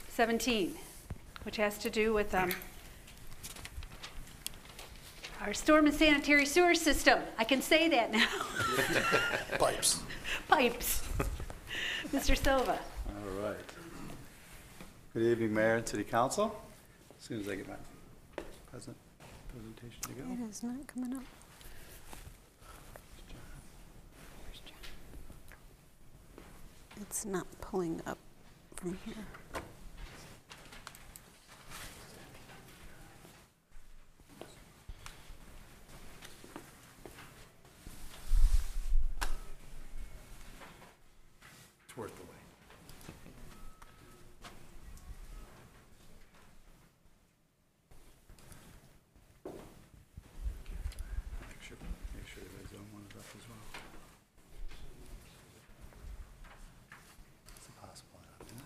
[0.08, 0.74] 17,
[1.42, 2.50] which has to do with um,
[5.42, 7.18] our storm and sanitary sewer system.
[7.36, 8.26] I can say that now.
[9.58, 10.00] Pipes.
[10.48, 11.02] Pipes.
[12.14, 12.34] Mr.
[12.34, 12.78] Silva.
[13.08, 13.56] All right.
[15.12, 16.62] Good evening, Mayor and City Council.
[17.26, 17.74] As soon as I get my
[18.70, 18.96] present
[19.48, 20.22] presentation to go.
[20.32, 21.24] It is not coming up.
[27.00, 28.18] It's not pulling up
[28.76, 29.14] from here.
[41.88, 42.30] It's worth the wait.
[51.48, 51.76] Make sure,
[52.14, 53.66] make sure everybody's on one is up as well.
[57.56, 58.64] It's impossible, isn't it?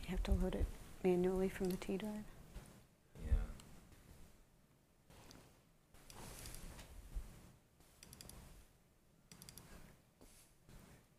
[0.00, 0.66] You have to load it
[1.04, 2.12] manually from the T drive.
[3.26, 3.32] Yeah.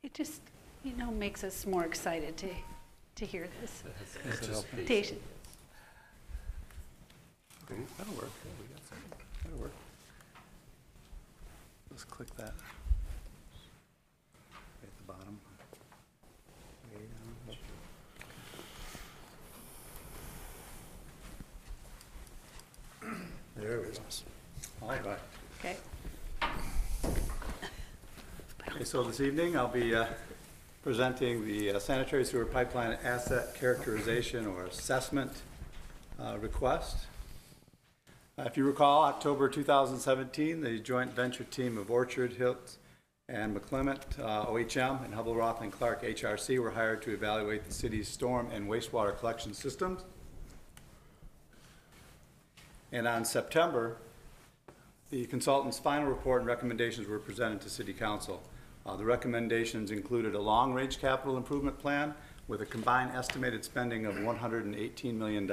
[0.04, 0.42] It just,
[0.84, 2.48] you know, makes us more excited to,
[3.16, 3.84] to hear this.
[4.26, 4.86] Anticipation.
[4.86, 5.22] Patient.
[7.72, 8.32] Okay, That'll work.
[8.46, 8.98] Yeah, we got some.
[9.44, 9.74] That'll work.
[11.92, 12.54] Let's click that.
[14.52, 15.40] Right At the bottom.
[16.96, 17.58] Way down.
[23.56, 24.00] There we go.
[24.82, 25.02] All right.
[25.60, 25.76] Okay.
[28.70, 30.08] Okay, so this evening, I'll be uh,
[30.82, 35.32] presenting the uh, sanitary sewer pipeline asset characterization or assessment
[36.20, 36.98] uh, request.
[38.36, 42.78] Uh, If you recall, October 2017, the joint venture team of Orchard Hiltz
[43.28, 47.74] and McCliment, uh, OHM, and Hubbell Roth and Clark HRC were hired to evaluate the
[47.74, 50.04] city's storm and wastewater collection systems.
[52.92, 53.98] And on September,
[55.12, 58.42] the consultant's final report and recommendations were presented to City Council.
[58.86, 62.14] Uh, The recommendations included a long-range capital improvement plan
[62.48, 65.52] with a combined estimated spending of $118 million.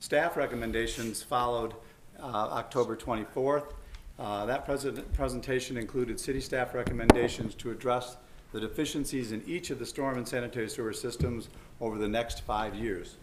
[0.00, 1.74] Staff recommendations followed
[2.20, 3.72] uh, October 24th.
[4.18, 4.66] Uh, That
[5.14, 8.16] presentation included city staff recommendations to address
[8.52, 11.48] the deficiencies in each of the storm and sanitary sewer systems
[11.80, 13.16] over the next five years.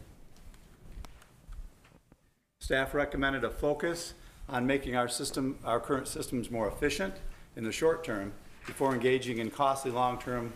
[2.61, 4.13] Staff recommended a focus
[4.47, 7.13] on making our system, our current systems more efficient
[7.59, 8.31] in the short term
[8.65, 10.53] before engaging in costly long-term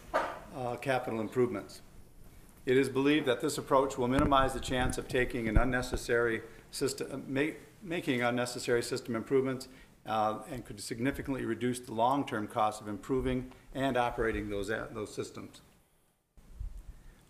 [0.56, 1.82] uh, capital improvements.
[2.66, 6.42] It is believed that this approach will minimize the chance of taking an unnecessary
[6.72, 9.68] system, uh, ma- making unnecessary system improvements
[10.06, 15.60] uh, and could significantly reduce the long-term cost of improving and operating those, those systems.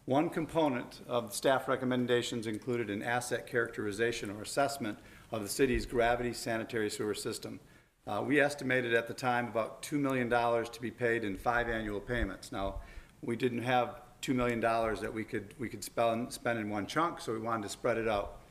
[0.06, 5.00] One component of the staff recommendations included an asset characterization or assessment
[5.32, 7.60] of the city's gravity sanitary sewer system.
[8.06, 12.02] Uh, we estimated at the time about $2 million to be paid in five annual
[12.02, 12.52] payments.
[12.52, 12.76] Now,
[13.22, 17.22] we didn't have $2 million that we could, we could spend, spend in one chunk,
[17.22, 18.42] so we wanted to spread it out.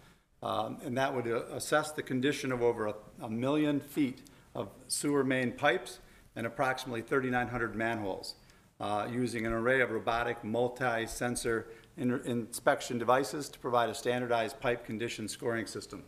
[0.42, 4.22] Um, and that would uh, assess the condition of over a, a million feet
[4.54, 5.98] of sewer main pipes
[6.34, 8.36] and approximately 3,900 manholes,
[8.80, 14.86] uh, using an array of robotic multi-sensor in- inspection devices to provide a standardized pipe
[14.86, 16.02] condition scoring system.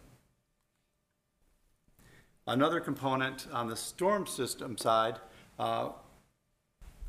[2.47, 5.16] Another component on the storm system side
[5.59, 5.90] uh,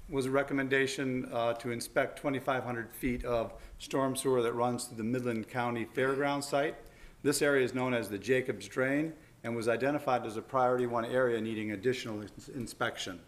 [0.09, 5.03] was a recommendation uh, to inspect 2,500 feet of storm sewer that runs through the
[5.03, 6.75] Midland County Fairground site.
[7.21, 9.11] This area is known as the Jacobs Drain
[9.43, 13.19] and was identified as a priority one area needing additional ins- inspection.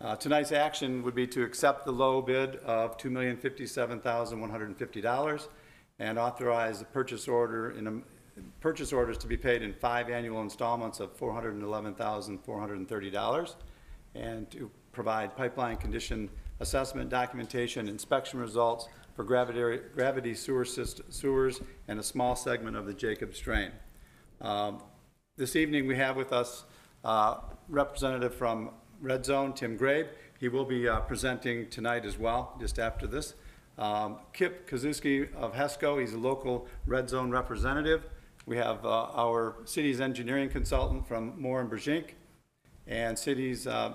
[0.00, 5.48] Uh, Tonight's action would be to accept the low bid of $2,057,150
[5.98, 8.02] and authorize the purchase order in, a-
[8.60, 13.54] purchase orders to be paid in five annual installments of $411,430
[14.14, 16.30] and to provide pipeline condition
[16.60, 22.86] assessment documentation, inspection results for gravity, gravity sewer syst- sewers and a small segment of
[22.86, 23.70] the Jacobs Drain.
[24.40, 24.82] Um,
[25.36, 26.64] This evening, we have with us
[27.04, 27.38] uh,
[27.68, 28.70] Representative from
[29.00, 30.08] Red Zone, Tim Grabe.
[30.40, 33.34] He will be uh, presenting tonight as well, just after this.
[33.78, 38.04] Um, Kip Kazuski of HESCO, he's a local Red Zone representative.
[38.44, 42.12] We have uh, our city's engineering consultant from Moore and Brzezinski,
[42.86, 43.92] and city's uh,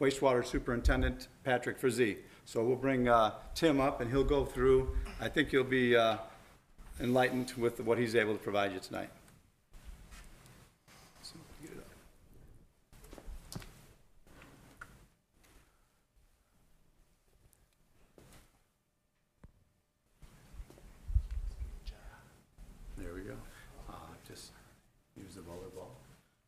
[0.00, 2.18] wastewater superintendent, Patrick Frazee.
[2.44, 6.18] So we'll bring uh, Tim up, and he'll go through, I think you'll be uh,
[7.00, 9.10] enlightened with what he's able to provide you tonight.
[11.22, 13.62] So, get it up.
[22.98, 23.34] There we go.
[23.88, 23.92] Uh,
[24.28, 24.52] Just
[25.16, 25.90] use the roller ball.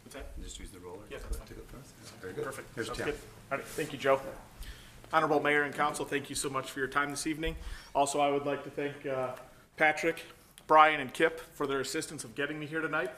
[0.03, 0.41] What's that?
[0.43, 0.99] Just use the roller.
[1.11, 1.47] Yeah, that's fine.
[1.49, 1.95] To go first.
[2.21, 2.48] Very good.
[2.59, 2.87] Perfect.
[2.87, 3.07] Sounds Tim.
[3.07, 3.19] good.
[3.51, 4.21] All right, thank you, Joe.
[5.13, 7.57] Honorable Mayor and Council, thank you so much for your time this evening.
[7.95, 9.31] Also, I would like to thank uh,
[9.77, 10.23] Patrick,
[10.67, 13.11] Brian, and Kip for their assistance of getting me here tonight.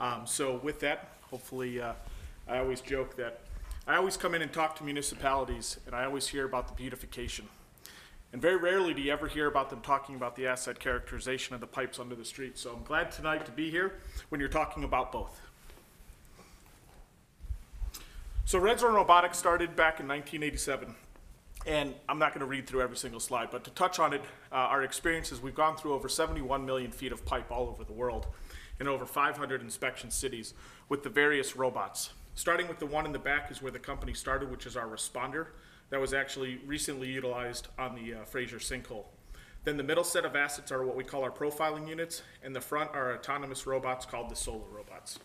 [0.00, 1.92] Um, So with that, hopefully, uh,
[2.48, 3.40] I always joke that
[3.88, 7.46] I always come in and talk to municipalities, and I always hear about the beautification.
[8.32, 11.60] And very rarely do you ever hear about them talking about the asset characterization of
[11.60, 12.58] the pipes under the street.
[12.58, 15.40] So I'm glad tonight to be here when you're talking about both.
[18.46, 20.94] So Red Zone Robotics started back in 1987.
[21.66, 24.20] And I'm not going to read through every single slide, but to touch on it,
[24.52, 27.92] uh, our experiences, we've gone through over 71 million feet of pipe all over the
[27.92, 28.28] world
[28.78, 30.54] in over 500 inspection cities
[30.88, 32.10] with the various robots.
[32.36, 34.86] Starting with the one in the back is where the company started, which is our
[34.86, 35.48] responder.
[35.90, 39.06] That was actually recently utilized on the uh, Fraser sinkhole.
[39.64, 42.60] Then the middle set of assets are what we call our profiling units, and the
[42.60, 45.18] front are autonomous robots called the Solo robots.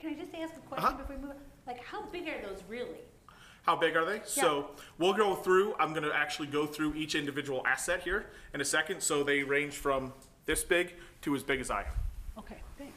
[0.00, 1.30] Can I just ask a question before we move?
[1.32, 1.36] on?
[1.66, 3.00] Like, how big are those really?
[3.62, 4.22] How big are they?
[4.24, 8.64] So we'll go through, I'm gonna actually go through each individual asset here in a
[8.64, 9.02] second.
[9.02, 10.14] So they range from
[10.46, 11.84] this big to as big as I.
[12.38, 12.96] Okay, thanks.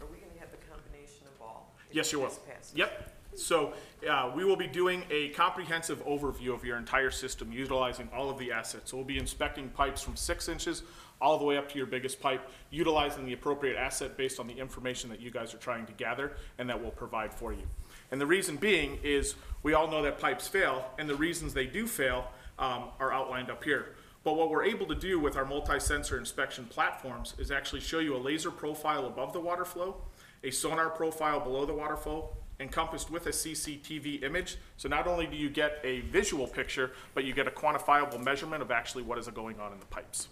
[0.00, 1.70] Are we gonna have a combination of all?
[1.88, 2.26] if Yes, you will.
[2.28, 2.72] this passes?
[2.74, 3.12] Yep.
[3.36, 3.72] So
[4.10, 8.38] uh, we will be doing a comprehensive overview of your entire system utilizing all of
[8.38, 8.90] the assets.
[8.90, 10.82] So we'll be inspecting pipes from six inches
[11.20, 14.54] all the way up to your biggest pipe, utilizing the appropriate asset based on the
[14.54, 17.62] information that you guys are trying to gather and that we'll provide for you.
[18.10, 21.66] And the reason being is we all know that pipes fail, and the reasons they
[21.66, 22.26] do fail
[22.58, 23.94] um, are outlined up here.
[24.22, 28.16] But what we're able to do with our multi-sensor inspection platforms is actually show you
[28.16, 29.96] a laser profile above the water flow,
[30.44, 34.58] a sonar profile below the water flow, encompassed with a CCTV image.
[34.76, 38.62] So not only do you get a visual picture, but you get a quantifiable measurement
[38.62, 40.28] of actually what is going on in the pipes.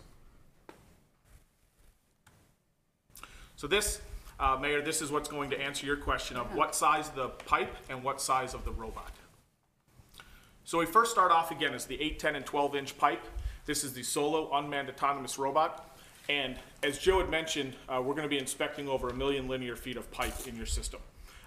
[3.59, 4.01] So this,
[4.39, 7.75] uh, Mayor, this is what's going to answer your question of what size the pipe
[7.91, 9.11] and what size of the robot.
[10.65, 13.27] So we first start off again as the 8, 10, and 12 inch pipe.
[13.67, 15.99] This is the Solo unmanned autonomous robot.
[16.29, 16.55] And
[16.85, 19.97] as Joe had mentioned, uh, we're going to be inspecting over a million linear feet
[19.97, 21.01] of pipe in your system.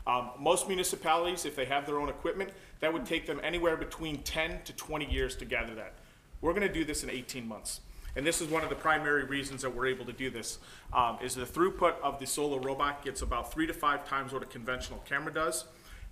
[0.05, 2.49] Um, most municipalities, if they have their own equipment,
[2.81, 5.93] that would take them anywhere between 10 to 20 years to gather that.
[6.41, 7.79] We're going to do this in 18 months.
[8.15, 10.59] And this is one of the primary reasons that we're able to do this,
[10.93, 14.43] um, is the throughput of the Solo robot gets about three to five times what
[14.43, 15.65] a conventional camera does.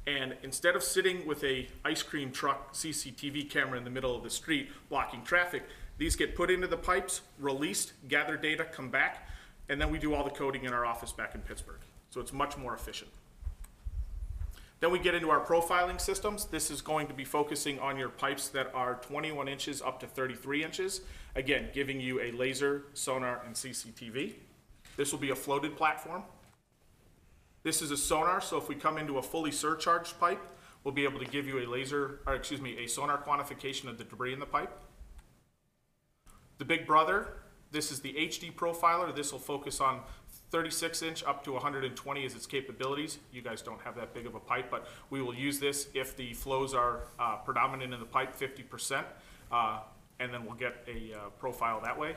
[0.08, 4.24] And instead of sitting with a ice cream truck CCTV camera in the middle of
[4.24, 5.64] the street blocking traffic,
[5.98, 9.28] these get put into the pipes, released, gather data, come back,
[9.68, 11.82] and then we do all the coding in our office back in Pittsburgh.
[12.10, 13.12] So it's much more efficient.
[14.80, 16.46] Then we get into our profiling systems.
[16.46, 20.08] This is going to be focusing on your pipes that are 21 inches up to
[20.08, 21.02] 33 inches.
[21.36, 24.34] Again, giving you a laser, sonar, and CCTV.
[24.98, 26.24] This will be a floated platform.
[27.64, 30.42] This is a sonar, so if we come into a fully surcharged pipe,
[30.84, 33.98] we'll be able to give you a laser, or excuse me, a sonar quantification of
[33.98, 34.72] the debris in the pipe.
[36.58, 37.34] The Big Brother,
[37.72, 39.16] this is the HD profiler.
[39.16, 40.02] This will focus on
[40.52, 43.20] 36 inch up to 120 is its capabilities.
[43.32, 46.18] You guys don't have that big of a pipe, but we will use this if
[46.18, 49.04] the flows are uh, predominant in the pipe, 50%,
[49.52, 49.80] uh,
[50.20, 52.16] and then we'll get a uh, profile that way.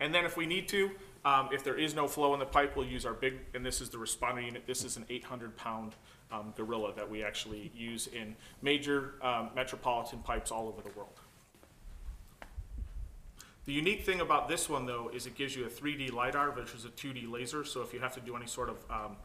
[0.00, 0.90] And then if we need to,
[1.24, 3.80] um, if there is no flow in the pipe, we'll use our big, and this
[3.80, 4.66] is the responder unit.
[4.66, 5.94] This is an 800 pound
[6.30, 11.20] um, gorilla that we actually use in major um, metropolitan pipes all over the world.
[13.64, 16.86] The unique thing about this one, though, is it gives you a 3D LiDAR versus
[16.86, 17.64] a 2D laser.
[17.64, 19.16] So if you have to do any sort of um,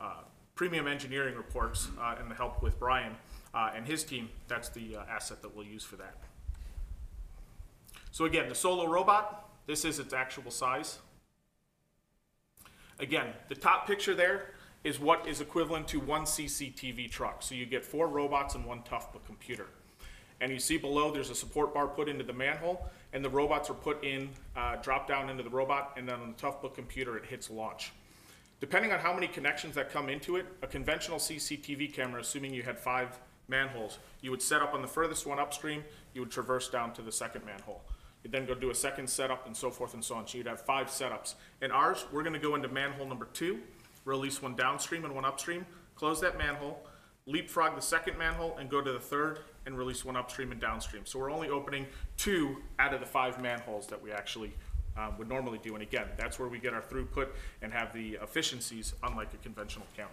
[0.00, 0.20] uh,
[0.54, 3.16] premium engineering reports uh, and the help with Brian
[3.54, 6.14] uh, and his team, that's the uh, asset that we'll use for that.
[8.10, 10.98] So again, the Solo robot, this is its actual size.
[12.98, 14.54] Again, the top picture there
[14.84, 17.42] is what is equivalent to one CCTV truck.
[17.42, 19.66] So you get four robots and one Toughbook computer.
[20.40, 23.70] And you see below there's a support bar put into the manhole, and the robots
[23.70, 27.16] are put in, uh, drop down into the robot, and then on the Toughbook computer
[27.16, 27.92] it hits launch.
[28.60, 32.62] Depending on how many connections that come into it, a conventional CCTV camera, assuming you
[32.62, 36.68] had five manholes, you would set up on the furthest one upstream, you would traverse
[36.68, 37.82] down to the second manhole.
[38.28, 40.26] You'd then go do a second setup and so forth and so on.
[40.26, 41.36] So you'd have five setups.
[41.62, 43.60] In ours, we're gonna go into manhole number two,
[44.04, 45.64] release one downstream and one upstream,
[45.94, 46.86] close that manhole,
[47.24, 51.06] leapfrog the second manhole and go to the third and release one upstream and downstream.
[51.06, 51.86] So we're only opening
[52.18, 54.52] two out of the five manholes that we actually
[54.98, 55.72] um, would normally do.
[55.72, 57.28] And again, that's where we get our throughput
[57.62, 60.12] and have the efficiencies unlike a conventional camera.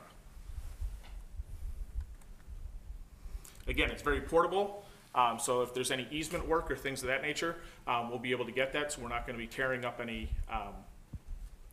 [3.67, 4.84] Again, it's very portable.
[5.15, 7.55] Um, so if there's any easement work or things of that nature,
[7.87, 8.91] um, we'll be able to get that.
[8.91, 10.73] So we're not going to be tearing up any um,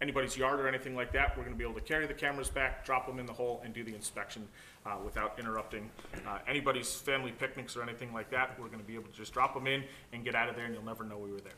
[0.00, 1.36] anybody's yard or anything like that.
[1.36, 3.60] We're going to be able to carry the cameras back, drop them in the hole,
[3.64, 4.46] and do the inspection
[4.84, 5.88] uh, without interrupting
[6.26, 8.58] uh, anybody's family picnics or anything like that.
[8.58, 10.64] We're going to be able to just drop them in and get out of there,
[10.66, 11.52] and you'll never know we were there.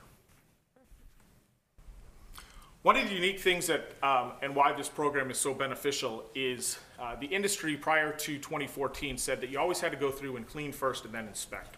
[2.83, 6.79] One of the unique things that, um, and why this program is so beneficial is
[6.99, 10.47] uh, the industry prior to 2014 said that you always had to go through and
[10.47, 11.77] clean first and then inspect.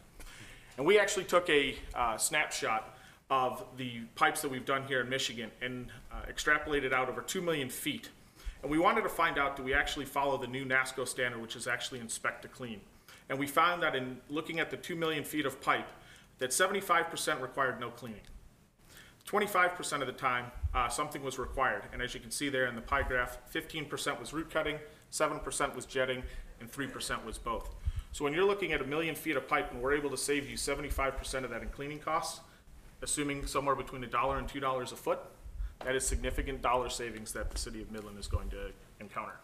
[0.77, 2.97] And we actually took a uh, snapshot
[3.31, 7.41] of the pipes that we've done here in Michigan and uh, extrapolated out over 2
[7.41, 8.11] million feet.
[8.62, 11.57] And we wanted to find out do we actually follow the new NASSCO standard, which
[11.57, 12.81] is actually inspect to clean.
[13.29, 15.89] And we found that in looking at the 2 million feet of pipe,
[16.39, 18.21] that 75% required no cleaning.
[19.27, 21.83] 25% of the time, uh, something was required.
[21.93, 24.79] And as you can see there in the pie graph, 15% was root cutting,
[25.12, 26.22] 7% was jetting,
[26.61, 27.74] and 3% was both.
[28.12, 30.48] So when you're looking at a million feet of pipe and we're able to save
[30.48, 32.40] you 75% of that in cleaning costs,
[33.02, 35.18] assuming somewhere between a dollar and two dollars a foot,
[35.84, 39.34] that is significant dollar savings that the city of Midland is going to encounter.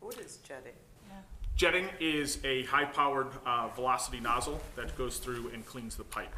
[0.00, 0.72] What is jetting?
[1.54, 6.32] Jetting is a high-powered uh, velocity nozzle that goes through and cleans the pipe.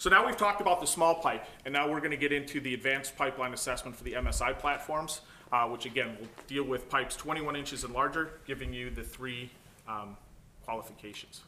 [0.00, 2.58] So now we've talked about the small pipe, and now we're going to get into
[2.58, 5.20] the advanced pipeline assessment for the MSI platforms,
[5.52, 9.50] uh, which again will deal with pipes 21 inches and larger, giving you the three
[9.86, 10.16] um,
[10.64, 11.42] qualifications.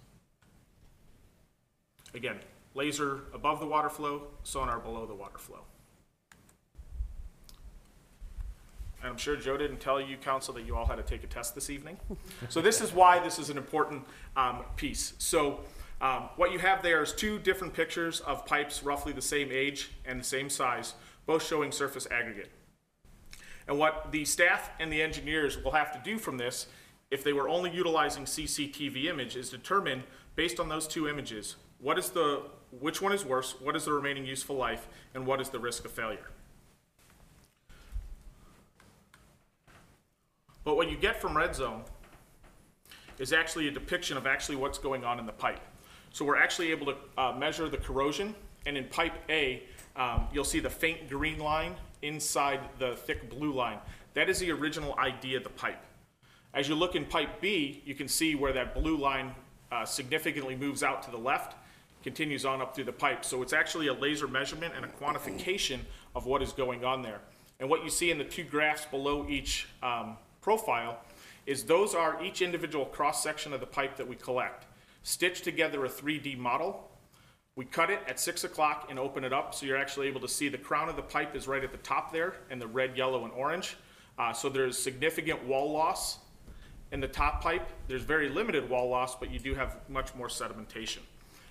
[2.12, 2.36] Again,
[2.74, 5.61] laser above the water flow, sonar below the water flow.
[9.00, 11.26] And I'm sure Joe didn't tell you, council, that you all had to take a
[11.26, 11.96] test this evening.
[12.50, 14.05] so this is why this is an important
[14.36, 15.14] um, piece.
[15.16, 15.61] So
[16.03, 19.92] um, what you have there is two different pictures of pipes roughly the same age
[20.05, 20.94] and the same size,
[21.26, 22.50] both showing surface aggregate.
[23.68, 26.66] And what the staff and the engineers will have to do from this,
[27.12, 30.03] if they were only utilizing CCTV image, is determine,
[30.34, 32.42] based on those two images, what is the,
[32.80, 35.84] which one is worse, what is the remaining useful life, and what is the risk
[35.84, 36.30] of failure.
[40.64, 41.82] But what you get from Red Zone
[43.20, 45.61] is actually a depiction of actually what's going on in the pipe.
[46.12, 48.34] So we're actually able to uh, measure the corrosion,
[48.66, 49.62] and in pipe A,
[49.96, 53.78] um, you'll see the faint green line inside the thick blue line.
[54.14, 55.82] That is the original idea of the pipe.
[56.52, 59.34] As you look in pipe B, you can see where that blue line
[59.70, 61.56] uh, significantly moves out to the left,
[62.02, 63.24] continues on up through the pipe.
[63.24, 65.78] So it's actually a laser measurement and a quantification
[66.14, 67.20] of what is going on there.
[67.58, 70.98] And what you see in the two graphs below each um, profile
[71.46, 74.66] is those are each individual cross section of the pipe that we collect.
[75.03, 76.88] Stitch together a 3D model.
[77.55, 80.28] We cut it at 6 o'clock and open it up so you're actually able to
[80.28, 82.96] see the crown of the pipe is right at the top there and the red,
[82.96, 83.76] yellow, and orange.
[84.18, 86.18] Uh, so there's significant wall loss
[86.92, 87.68] in the top pipe.
[87.88, 91.00] There's very limited wall loss, but you do have much more sedimentation.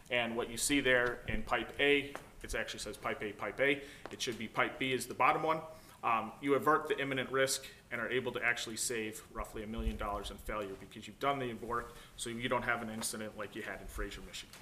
[0.10, 3.82] And what you see there in pipe A, it actually says pipe A, pipe A.
[4.12, 5.60] It should be pipe B is the bottom one.
[6.04, 9.98] Um, you avert the imminent risk and are able to actually save roughly a million
[9.98, 13.56] dollars in failure because you've done the work so you don't have an incident like
[13.56, 14.56] you had in Fraser, Michigan.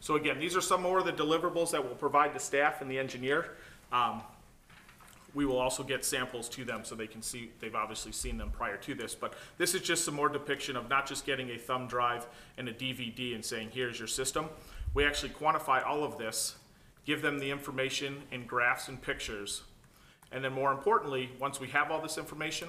[0.00, 2.90] So again, these are some more of the deliverables that we'll provide the staff and
[2.90, 3.52] the engineer.
[3.90, 4.20] Um,
[5.32, 8.50] we will also get samples to them so they can see, they've obviously seen them
[8.50, 11.56] prior to this, but this is just some more depiction of not just getting a
[11.56, 12.26] thumb drive
[12.58, 14.50] and a DVD and saying, here's your system.
[14.92, 16.56] We actually quantify all of this,
[17.04, 19.62] give them the information in graphs and pictures,
[20.32, 22.68] and then more importantly, once we have all this information,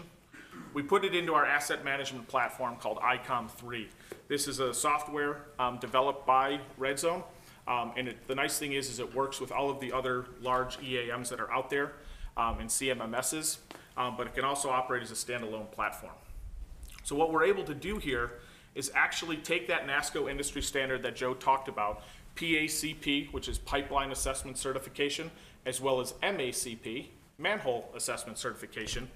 [0.73, 3.88] we put it into our asset management platform called ICOM 3.
[4.27, 7.23] This is a software um, developed by RedZone,
[7.67, 10.25] um, and it, the nice thing is, is it works with all of the other
[10.41, 11.93] large EAMs that are out there
[12.38, 13.57] um, and CMMSs,
[13.97, 16.13] um, but it can also operate as a standalone platform.
[17.03, 18.33] So what we're able to do here
[18.75, 22.03] is actually take that NASSCO industry standard that Joe talked about,
[22.36, 25.31] PACP, which is Pipeline Assessment Certification,
[25.65, 27.07] as well as MACP,
[27.38, 29.09] Manhole Assessment Certification,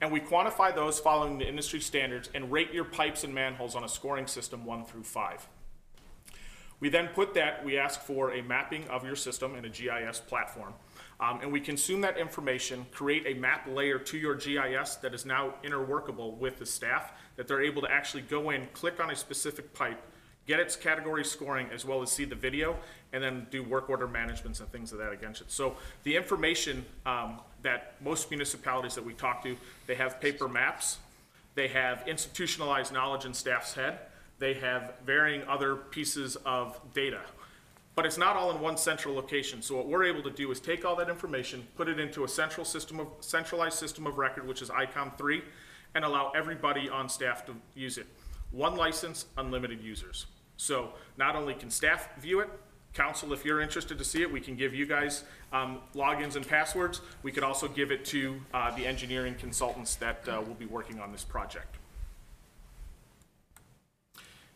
[0.00, 3.84] and we quantify those following the industry standards and rate your pipes and manholes on
[3.84, 5.46] a scoring system one through five.
[6.80, 10.18] We then put that, we ask for a mapping of your system in a GIS
[10.18, 10.74] platform.
[11.20, 15.24] Um, and we consume that information, create a map layer to your GIS that is
[15.24, 19.14] now interworkable with the staff, that they're able to actually go in, click on a
[19.14, 20.02] specific pipe,
[20.46, 22.76] get its category scoring, as well as see the video,
[23.12, 25.50] and then do work order managements and things of that against it.
[25.50, 30.98] So the information um, that most municipalities that we talk to, they have paper maps,
[31.54, 33.98] they have institutionalized knowledge in staff's head,
[34.38, 37.20] they have varying other pieces of data.
[37.94, 39.60] But it's not all in one central location.
[39.60, 42.28] So what we're able to do is take all that information, put it into a
[42.28, 45.42] central system of centralized system of record, which is ICOM 3,
[45.94, 48.06] and allow everybody on staff to use it.
[48.52, 50.26] One license, unlimited users.
[50.56, 52.50] So not only can staff view it,
[52.92, 56.46] council, if you're interested to see it, we can give you guys um, logins and
[56.46, 57.00] passwords.
[57.22, 61.00] We could also give it to uh, the engineering consultants that uh, will be working
[61.00, 61.78] on this project.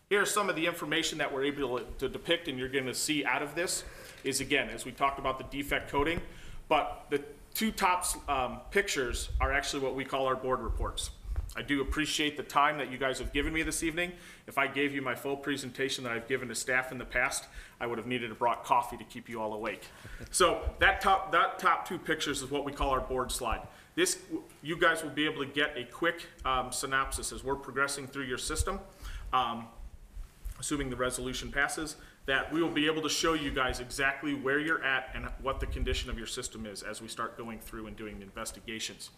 [0.09, 3.24] Here's some of the information that we're able to depict and you're going to see
[3.24, 3.82] out of this
[4.22, 6.20] is again, as we talked about the defect coding,
[6.68, 7.22] but the
[7.55, 11.11] two top um, pictures are actually what we call our board reports.
[11.57, 14.12] I do appreciate the time that you guys have given me this evening.
[14.46, 17.46] If I gave you my full presentation that I've given to staff in the past,
[17.80, 19.86] I would have needed to brought coffee to keep you all awake.
[20.30, 23.62] so that top, that top two pictures is what we call our board slide.
[23.94, 24.18] This,
[24.62, 28.24] you guys will be able to get a quick um, synopsis as we're progressing through
[28.24, 28.78] your system.
[29.32, 29.68] Um,
[30.59, 31.96] assuming the resolution passes,
[32.26, 35.61] that we will be able to show you guys exactly where you're at and what
[35.61, 39.11] the condition of your system is as we start going through and doing the investigations.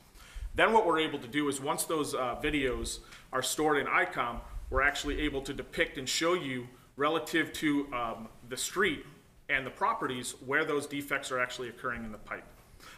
[0.59, 2.98] Then what we're able to do is once those uh, videos
[3.32, 4.40] are stored in ICOM,
[4.70, 9.06] we're actually able to depict and show you relative to um, the street
[9.48, 12.42] and the properties where those defects are actually occurring in the pipe.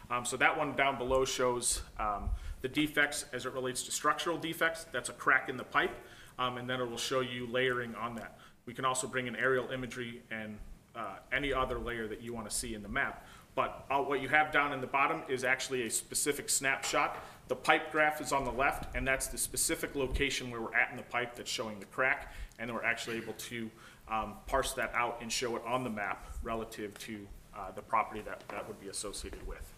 [0.09, 2.31] Um, so that one down below shows um,
[2.63, 4.87] the defects as it relates to structural defects.
[4.91, 5.95] That's a crack in the pipe
[6.39, 8.39] um, and then it will show you layering on that.
[8.65, 10.57] We can also bring in aerial imagery and
[10.95, 13.23] uh, any other layer that you want to see in the map.
[13.53, 17.17] But uh, what you have down in the bottom is actually a specific snapshot.
[17.51, 20.89] The pipe graph is on the left, and that's the specific location where we're at
[20.89, 23.69] in the pipe that's showing the crack, and we're actually able to
[24.07, 28.21] um, parse that out and show it on the map relative to uh, the property
[28.21, 29.69] that that would be associated with.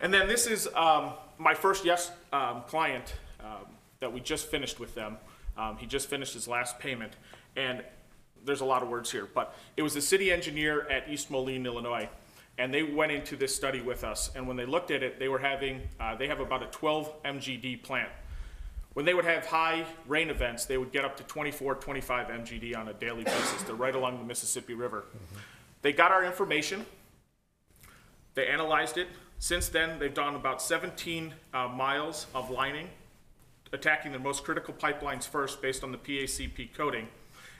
[0.00, 3.66] And then this is um, my first yes um, client um,
[4.00, 5.16] that we just finished with them.
[5.56, 7.12] Um, he just finished his last payment,
[7.54, 7.84] and
[8.44, 11.64] there's a lot of words here, but it was the city engineer at East Moline,
[11.66, 12.08] Illinois,
[12.58, 14.30] and they went into this study with us.
[14.34, 17.22] And when they looked at it, they were having uh, they have about a 12
[17.22, 18.10] MGD plant.
[18.94, 22.76] When they would have high rain events, they would get up to 24, 25 MGD
[22.76, 23.62] on a daily basis.
[23.64, 25.04] They're right along the Mississippi River.
[25.82, 26.86] They got our information.
[28.34, 29.08] They analyzed it.
[29.38, 32.88] Since then, they've done about 17 uh, miles of lining
[33.72, 37.08] attacking the most critical pipelines first based on the PACP coding,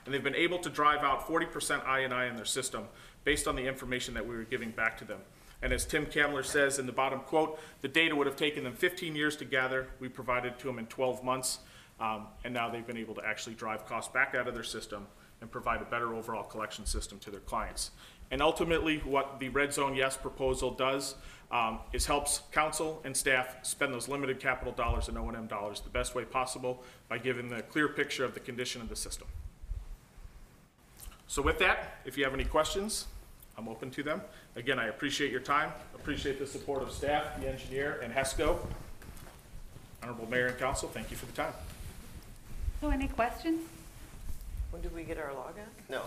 [0.05, 2.87] and they've been able to drive out 40% I&I in their system
[3.27, 5.19] based on the information that we were giving back to them.
[5.61, 8.71] And as Tim Kamler says in the bottom quote, the data would have taken them
[8.71, 9.89] 15 years to gather.
[9.99, 11.59] We provided to them in 12 months,
[11.99, 15.07] um, and now they've been able to actually drive costs back out of their system
[15.41, 17.91] and provide a better overall collection system to their clients.
[18.31, 21.15] And ultimately, what the Red Zone Yes proposal does
[21.51, 25.89] um, is helps council and staff spend those limited capital dollars and O&M dollars the
[25.89, 29.27] best way possible by giving the clear picture of the condition of the system.
[31.29, 33.07] So with that, if you have any questions,
[33.57, 34.21] I'm open to them.
[34.55, 38.57] Again, I appreciate your time, appreciate the support of staff, the engineer, and HESCO.
[40.03, 41.53] Honorable Mayor and Council, thank you for the time.
[42.81, 43.63] So any questions?
[44.69, 45.89] When did we get our log out?
[45.89, 46.01] No.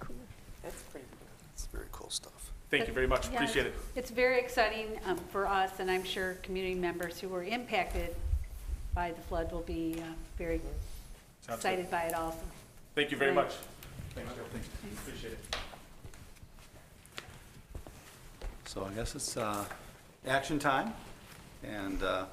[0.00, 0.16] Cool.
[0.62, 1.28] That's pretty cool.
[1.52, 2.32] It's very cool stuff.
[2.70, 3.74] Thank you very much, Yeah, appreciate it.
[3.96, 8.14] It's very exciting um, for us, and I'm sure community members who were impacted
[8.94, 10.04] by the flood will be uh,
[10.38, 10.60] very
[11.42, 11.54] Sounds good.
[11.54, 12.38] excited by it also.
[12.94, 13.44] Thank you very Right.
[13.46, 13.52] much.
[14.26, 15.56] Thank you, appreciate it.
[18.66, 19.64] So I guess it's uh,
[20.26, 20.92] action time,
[21.62, 22.24] and uh,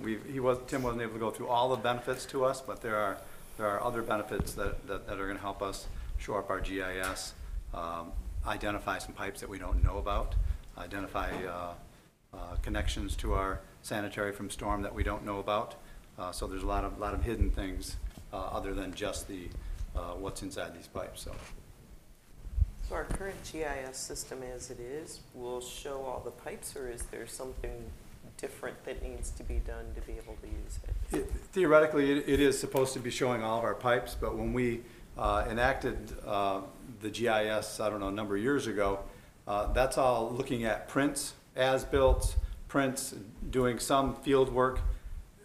[0.00, 2.82] we, he was, Tim wasn't able to go through all the benefits to us, but
[2.82, 3.18] there are,
[3.58, 5.86] there are other benefits that, that that are gonna help us
[6.18, 7.34] shore up our GIS,
[7.74, 8.10] um,
[8.46, 10.34] identify some pipes that we don't know about,
[10.78, 11.72] identify uh,
[12.32, 15.74] uh, connections to our sanitary from storm that we don't know about.
[16.18, 17.96] Uh, So there's a lot of, lot of hidden things,
[18.32, 19.48] uh, other than just the,
[19.94, 21.32] uh, what's inside these pipes, so.
[22.88, 27.02] So our current GIS system as it is will show all the pipes, or is
[27.04, 27.72] there something
[28.36, 31.16] different that needs to be done to be able to use it?
[31.18, 34.52] It- Theoretically, it it is supposed to be showing all of our pipes, but when
[34.52, 34.82] we
[35.16, 36.60] uh, enacted uh,
[37.00, 38.98] the GIS, I don't know, a number of years ago,
[39.46, 42.36] uh, that's all looking at prints, as-built,
[42.68, 43.14] prints,
[43.50, 44.80] doing some field work.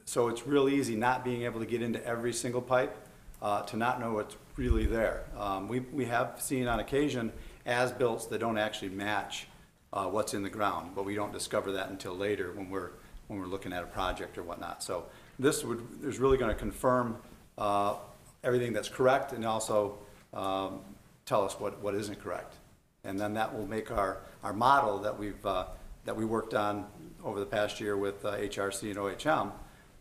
[0.06, 2.98] So it's real easy not being able to get into every single pipe,
[3.42, 5.24] uh, to not know what's really there.
[5.38, 7.32] Um, We, we have seen on occasion
[7.66, 9.48] as-builts that don't actually match
[9.94, 12.92] uh, what's in the ground, but we don't discover that until later when we're,
[13.28, 14.84] when we're looking at a project or whatnot.
[14.84, 15.06] So
[15.38, 17.18] this would, is really gonna confirm
[17.58, 17.96] uh,
[18.44, 19.98] everything that's correct and also
[20.34, 20.82] um,
[21.26, 22.56] tell us what, what isn't correct.
[23.04, 25.66] And then that will make our, our model that we've, uh,
[26.06, 26.86] that we worked on
[27.24, 29.52] over the past year with uh, HRC and OHM,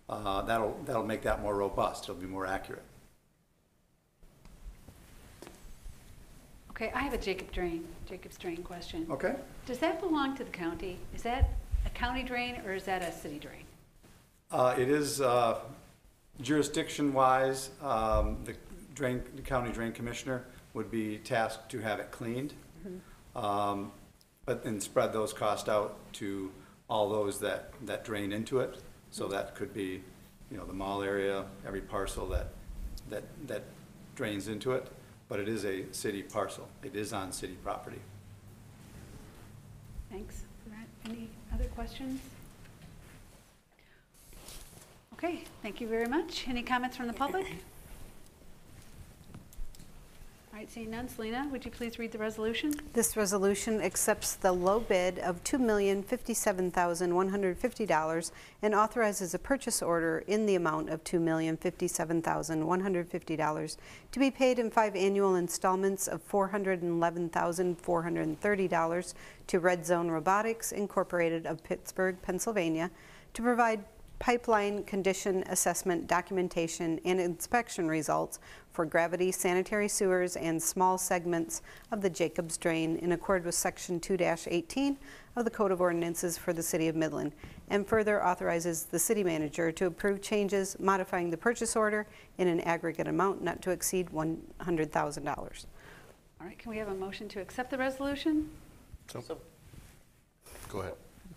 [0.09, 2.83] uh, that'll, that'll make that more robust, it'll be more accurate.
[6.81, 9.05] Okay, I have a Jacob Drain, Jacob's Drain question.
[9.11, 9.35] Okay.
[9.67, 10.97] Does that belong to the county?
[11.13, 11.51] Is that
[11.85, 13.65] a county drain or is that a city drain?
[14.53, 15.59] Uh, It is uh,
[16.41, 18.55] jurisdiction-wise, um, the
[18.95, 22.55] drain, the county drain commissioner would be tasked to have it cleaned.
[23.35, 23.91] Um,
[24.47, 26.53] But then spread those costs out to
[26.89, 28.77] all those that, that drain into it.
[29.11, 30.01] So that could be,
[30.49, 32.51] you know, the mall area, every parcel that,
[33.11, 33.65] that, that
[34.15, 34.87] drains into it.
[35.29, 36.69] But it is a city parcel.
[36.83, 38.01] It is on city property.
[40.11, 40.87] Thanks for that.
[41.11, 42.21] Any other questions?
[45.13, 46.47] Okay, thank you very much.
[46.49, 47.47] Any comments from the public?
[50.59, 52.75] Right, seeing none, Selena, would you please read the resolution?
[52.93, 58.33] This resolution accepts the low bid of $2,057,150
[58.63, 63.77] and authorizes a purchase order in the amount of $2,057,150
[64.11, 69.15] to be paid in five annual installments of $411,430
[69.47, 72.91] to Red Zone Robotics Incorporated of Pittsburgh, Pennsylvania,
[73.33, 73.85] to provide
[74.19, 78.41] pipeline condition assessment documentation and inspection results
[78.73, 81.63] for gravity sanitary sewers and small segments
[81.93, 84.97] of the Jacobs Drain in accord with Section 2-18
[85.37, 87.33] of the Code of Ordinances for the City of Midland,
[87.71, 92.07] and further authorizes the city manager to approve changes modifying the purchase order
[92.39, 95.67] in an aggregate amount not to exceed $100,000.
[96.41, 98.49] All right, can we have a motion to accept the resolution?
[99.09, 99.23] So,
[100.69, 100.95] go ahead.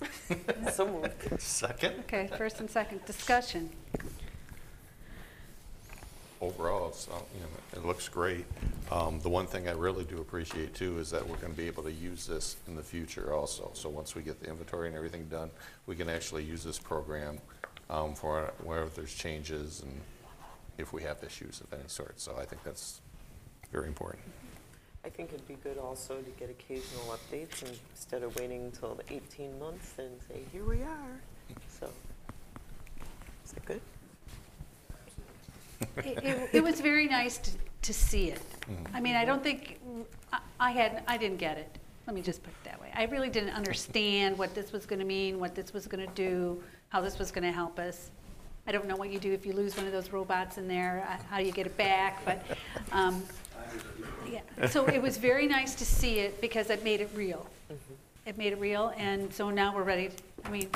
[0.71, 1.41] So moved.
[1.41, 1.95] Second?
[2.01, 3.69] Okay, first and second, discussion.
[6.39, 8.45] Overall, it's, uh, you know, it looks great.
[8.91, 11.67] Um, The one thing I really do appreciate too is that we're going to be
[11.67, 13.71] able to use this in the future also.
[13.73, 15.51] So once we get the inventory and everything done,
[15.85, 17.37] we can actually use this program
[17.89, 20.01] um, for wherever there's changes and
[20.77, 22.19] if we have issues of any sort.
[22.19, 23.01] So I think that's
[23.71, 24.23] very important.
[25.03, 28.95] I think it'd be good also to get occasional updates and instead of waiting until
[28.95, 31.19] the 18 months and say, here we are.
[31.79, 31.89] So,
[33.45, 33.81] is that good?
[35.97, 38.39] It- It it was very nice to to see it.
[38.93, 39.79] I mean, I don't think,
[40.31, 41.79] I- I had, I didn't get it.
[42.05, 42.91] Let me just put it that way.
[42.93, 46.13] I really didn't understand what this was going to mean, what this was going to
[46.13, 48.11] do, how this was going to help us.
[48.67, 51.07] I don't know what you do if you lose one of those robots in there,
[51.09, 52.45] uh, how you get it back, but,
[52.91, 53.23] um,
[54.29, 54.67] yeah.
[54.67, 57.47] So it was very nice to see it because it made it real.
[57.71, 57.93] Mm-hmm.
[58.25, 60.09] It made it real, and so now we're ready,
[60.45, 60.69] I mean,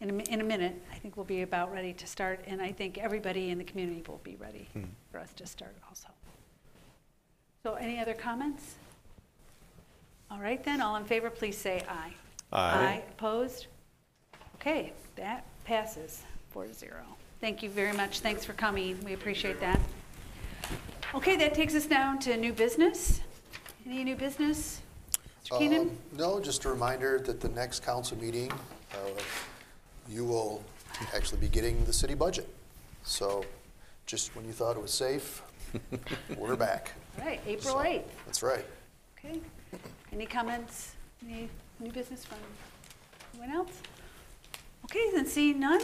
[0.00, 2.60] in a, mi- in a minute, I think we'll be about ready to start, and
[2.60, 4.84] I think everybody in the community will be ready hmm.
[5.10, 6.08] for us to start also.
[7.62, 8.74] So any other comments?
[10.30, 12.12] All right then, all in favor, please say aye.
[12.52, 13.02] Aye.
[13.10, 13.66] opposed?
[14.56, 17.02] Okay, that passes four to zero.
[17.40, 19.78] Thank you very much, thanks for coming, we appreciate that.
[21.18, 23.22] Okay, that takes us down to new business.
[23.84, 24.80] Any new business?
[25.44, 25.58] Mr.
[25.58, 25.80] Keenan?
[25.80, 28.52] Um, No, just a reminder that the next council meeting,
[28.92, 28.96] uh,
[30.08, 30.62] you will
[31.12, 32.48] actually be getting the city budget.
[33.02, 33.44] So
[34.06, 35.42] just when you thought it was safe,
[36.38, 36.92] we're back.
[37.18, 38.02] All right, April So, 8th.
[38.24, 38.64] That's right.
[39.18, 39.40] Okay.
[40.12, 40.94] Any comments?
[41.28, 41.48] Any
[41.80, 42.38] new business from
[43.34, 43.72] anyone else?
[44.84, 45.82] Okay, then seeing none,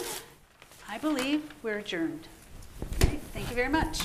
[0.89, 2.29] I believe we're adjourned.
[3.01, 3.99] Okay, Thank you very much.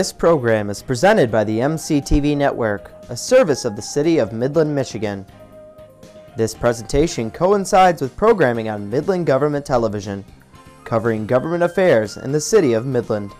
[0.00, 4.74] This program is presented by the MCTV Network, a service of the City of Midland,
[4.74, 5.26] Michigan.
[6.38, 10.24] This presentation coincides with programming on Midland Government Television,
[10.84, 13.30] covering government affairs in the City of Midland.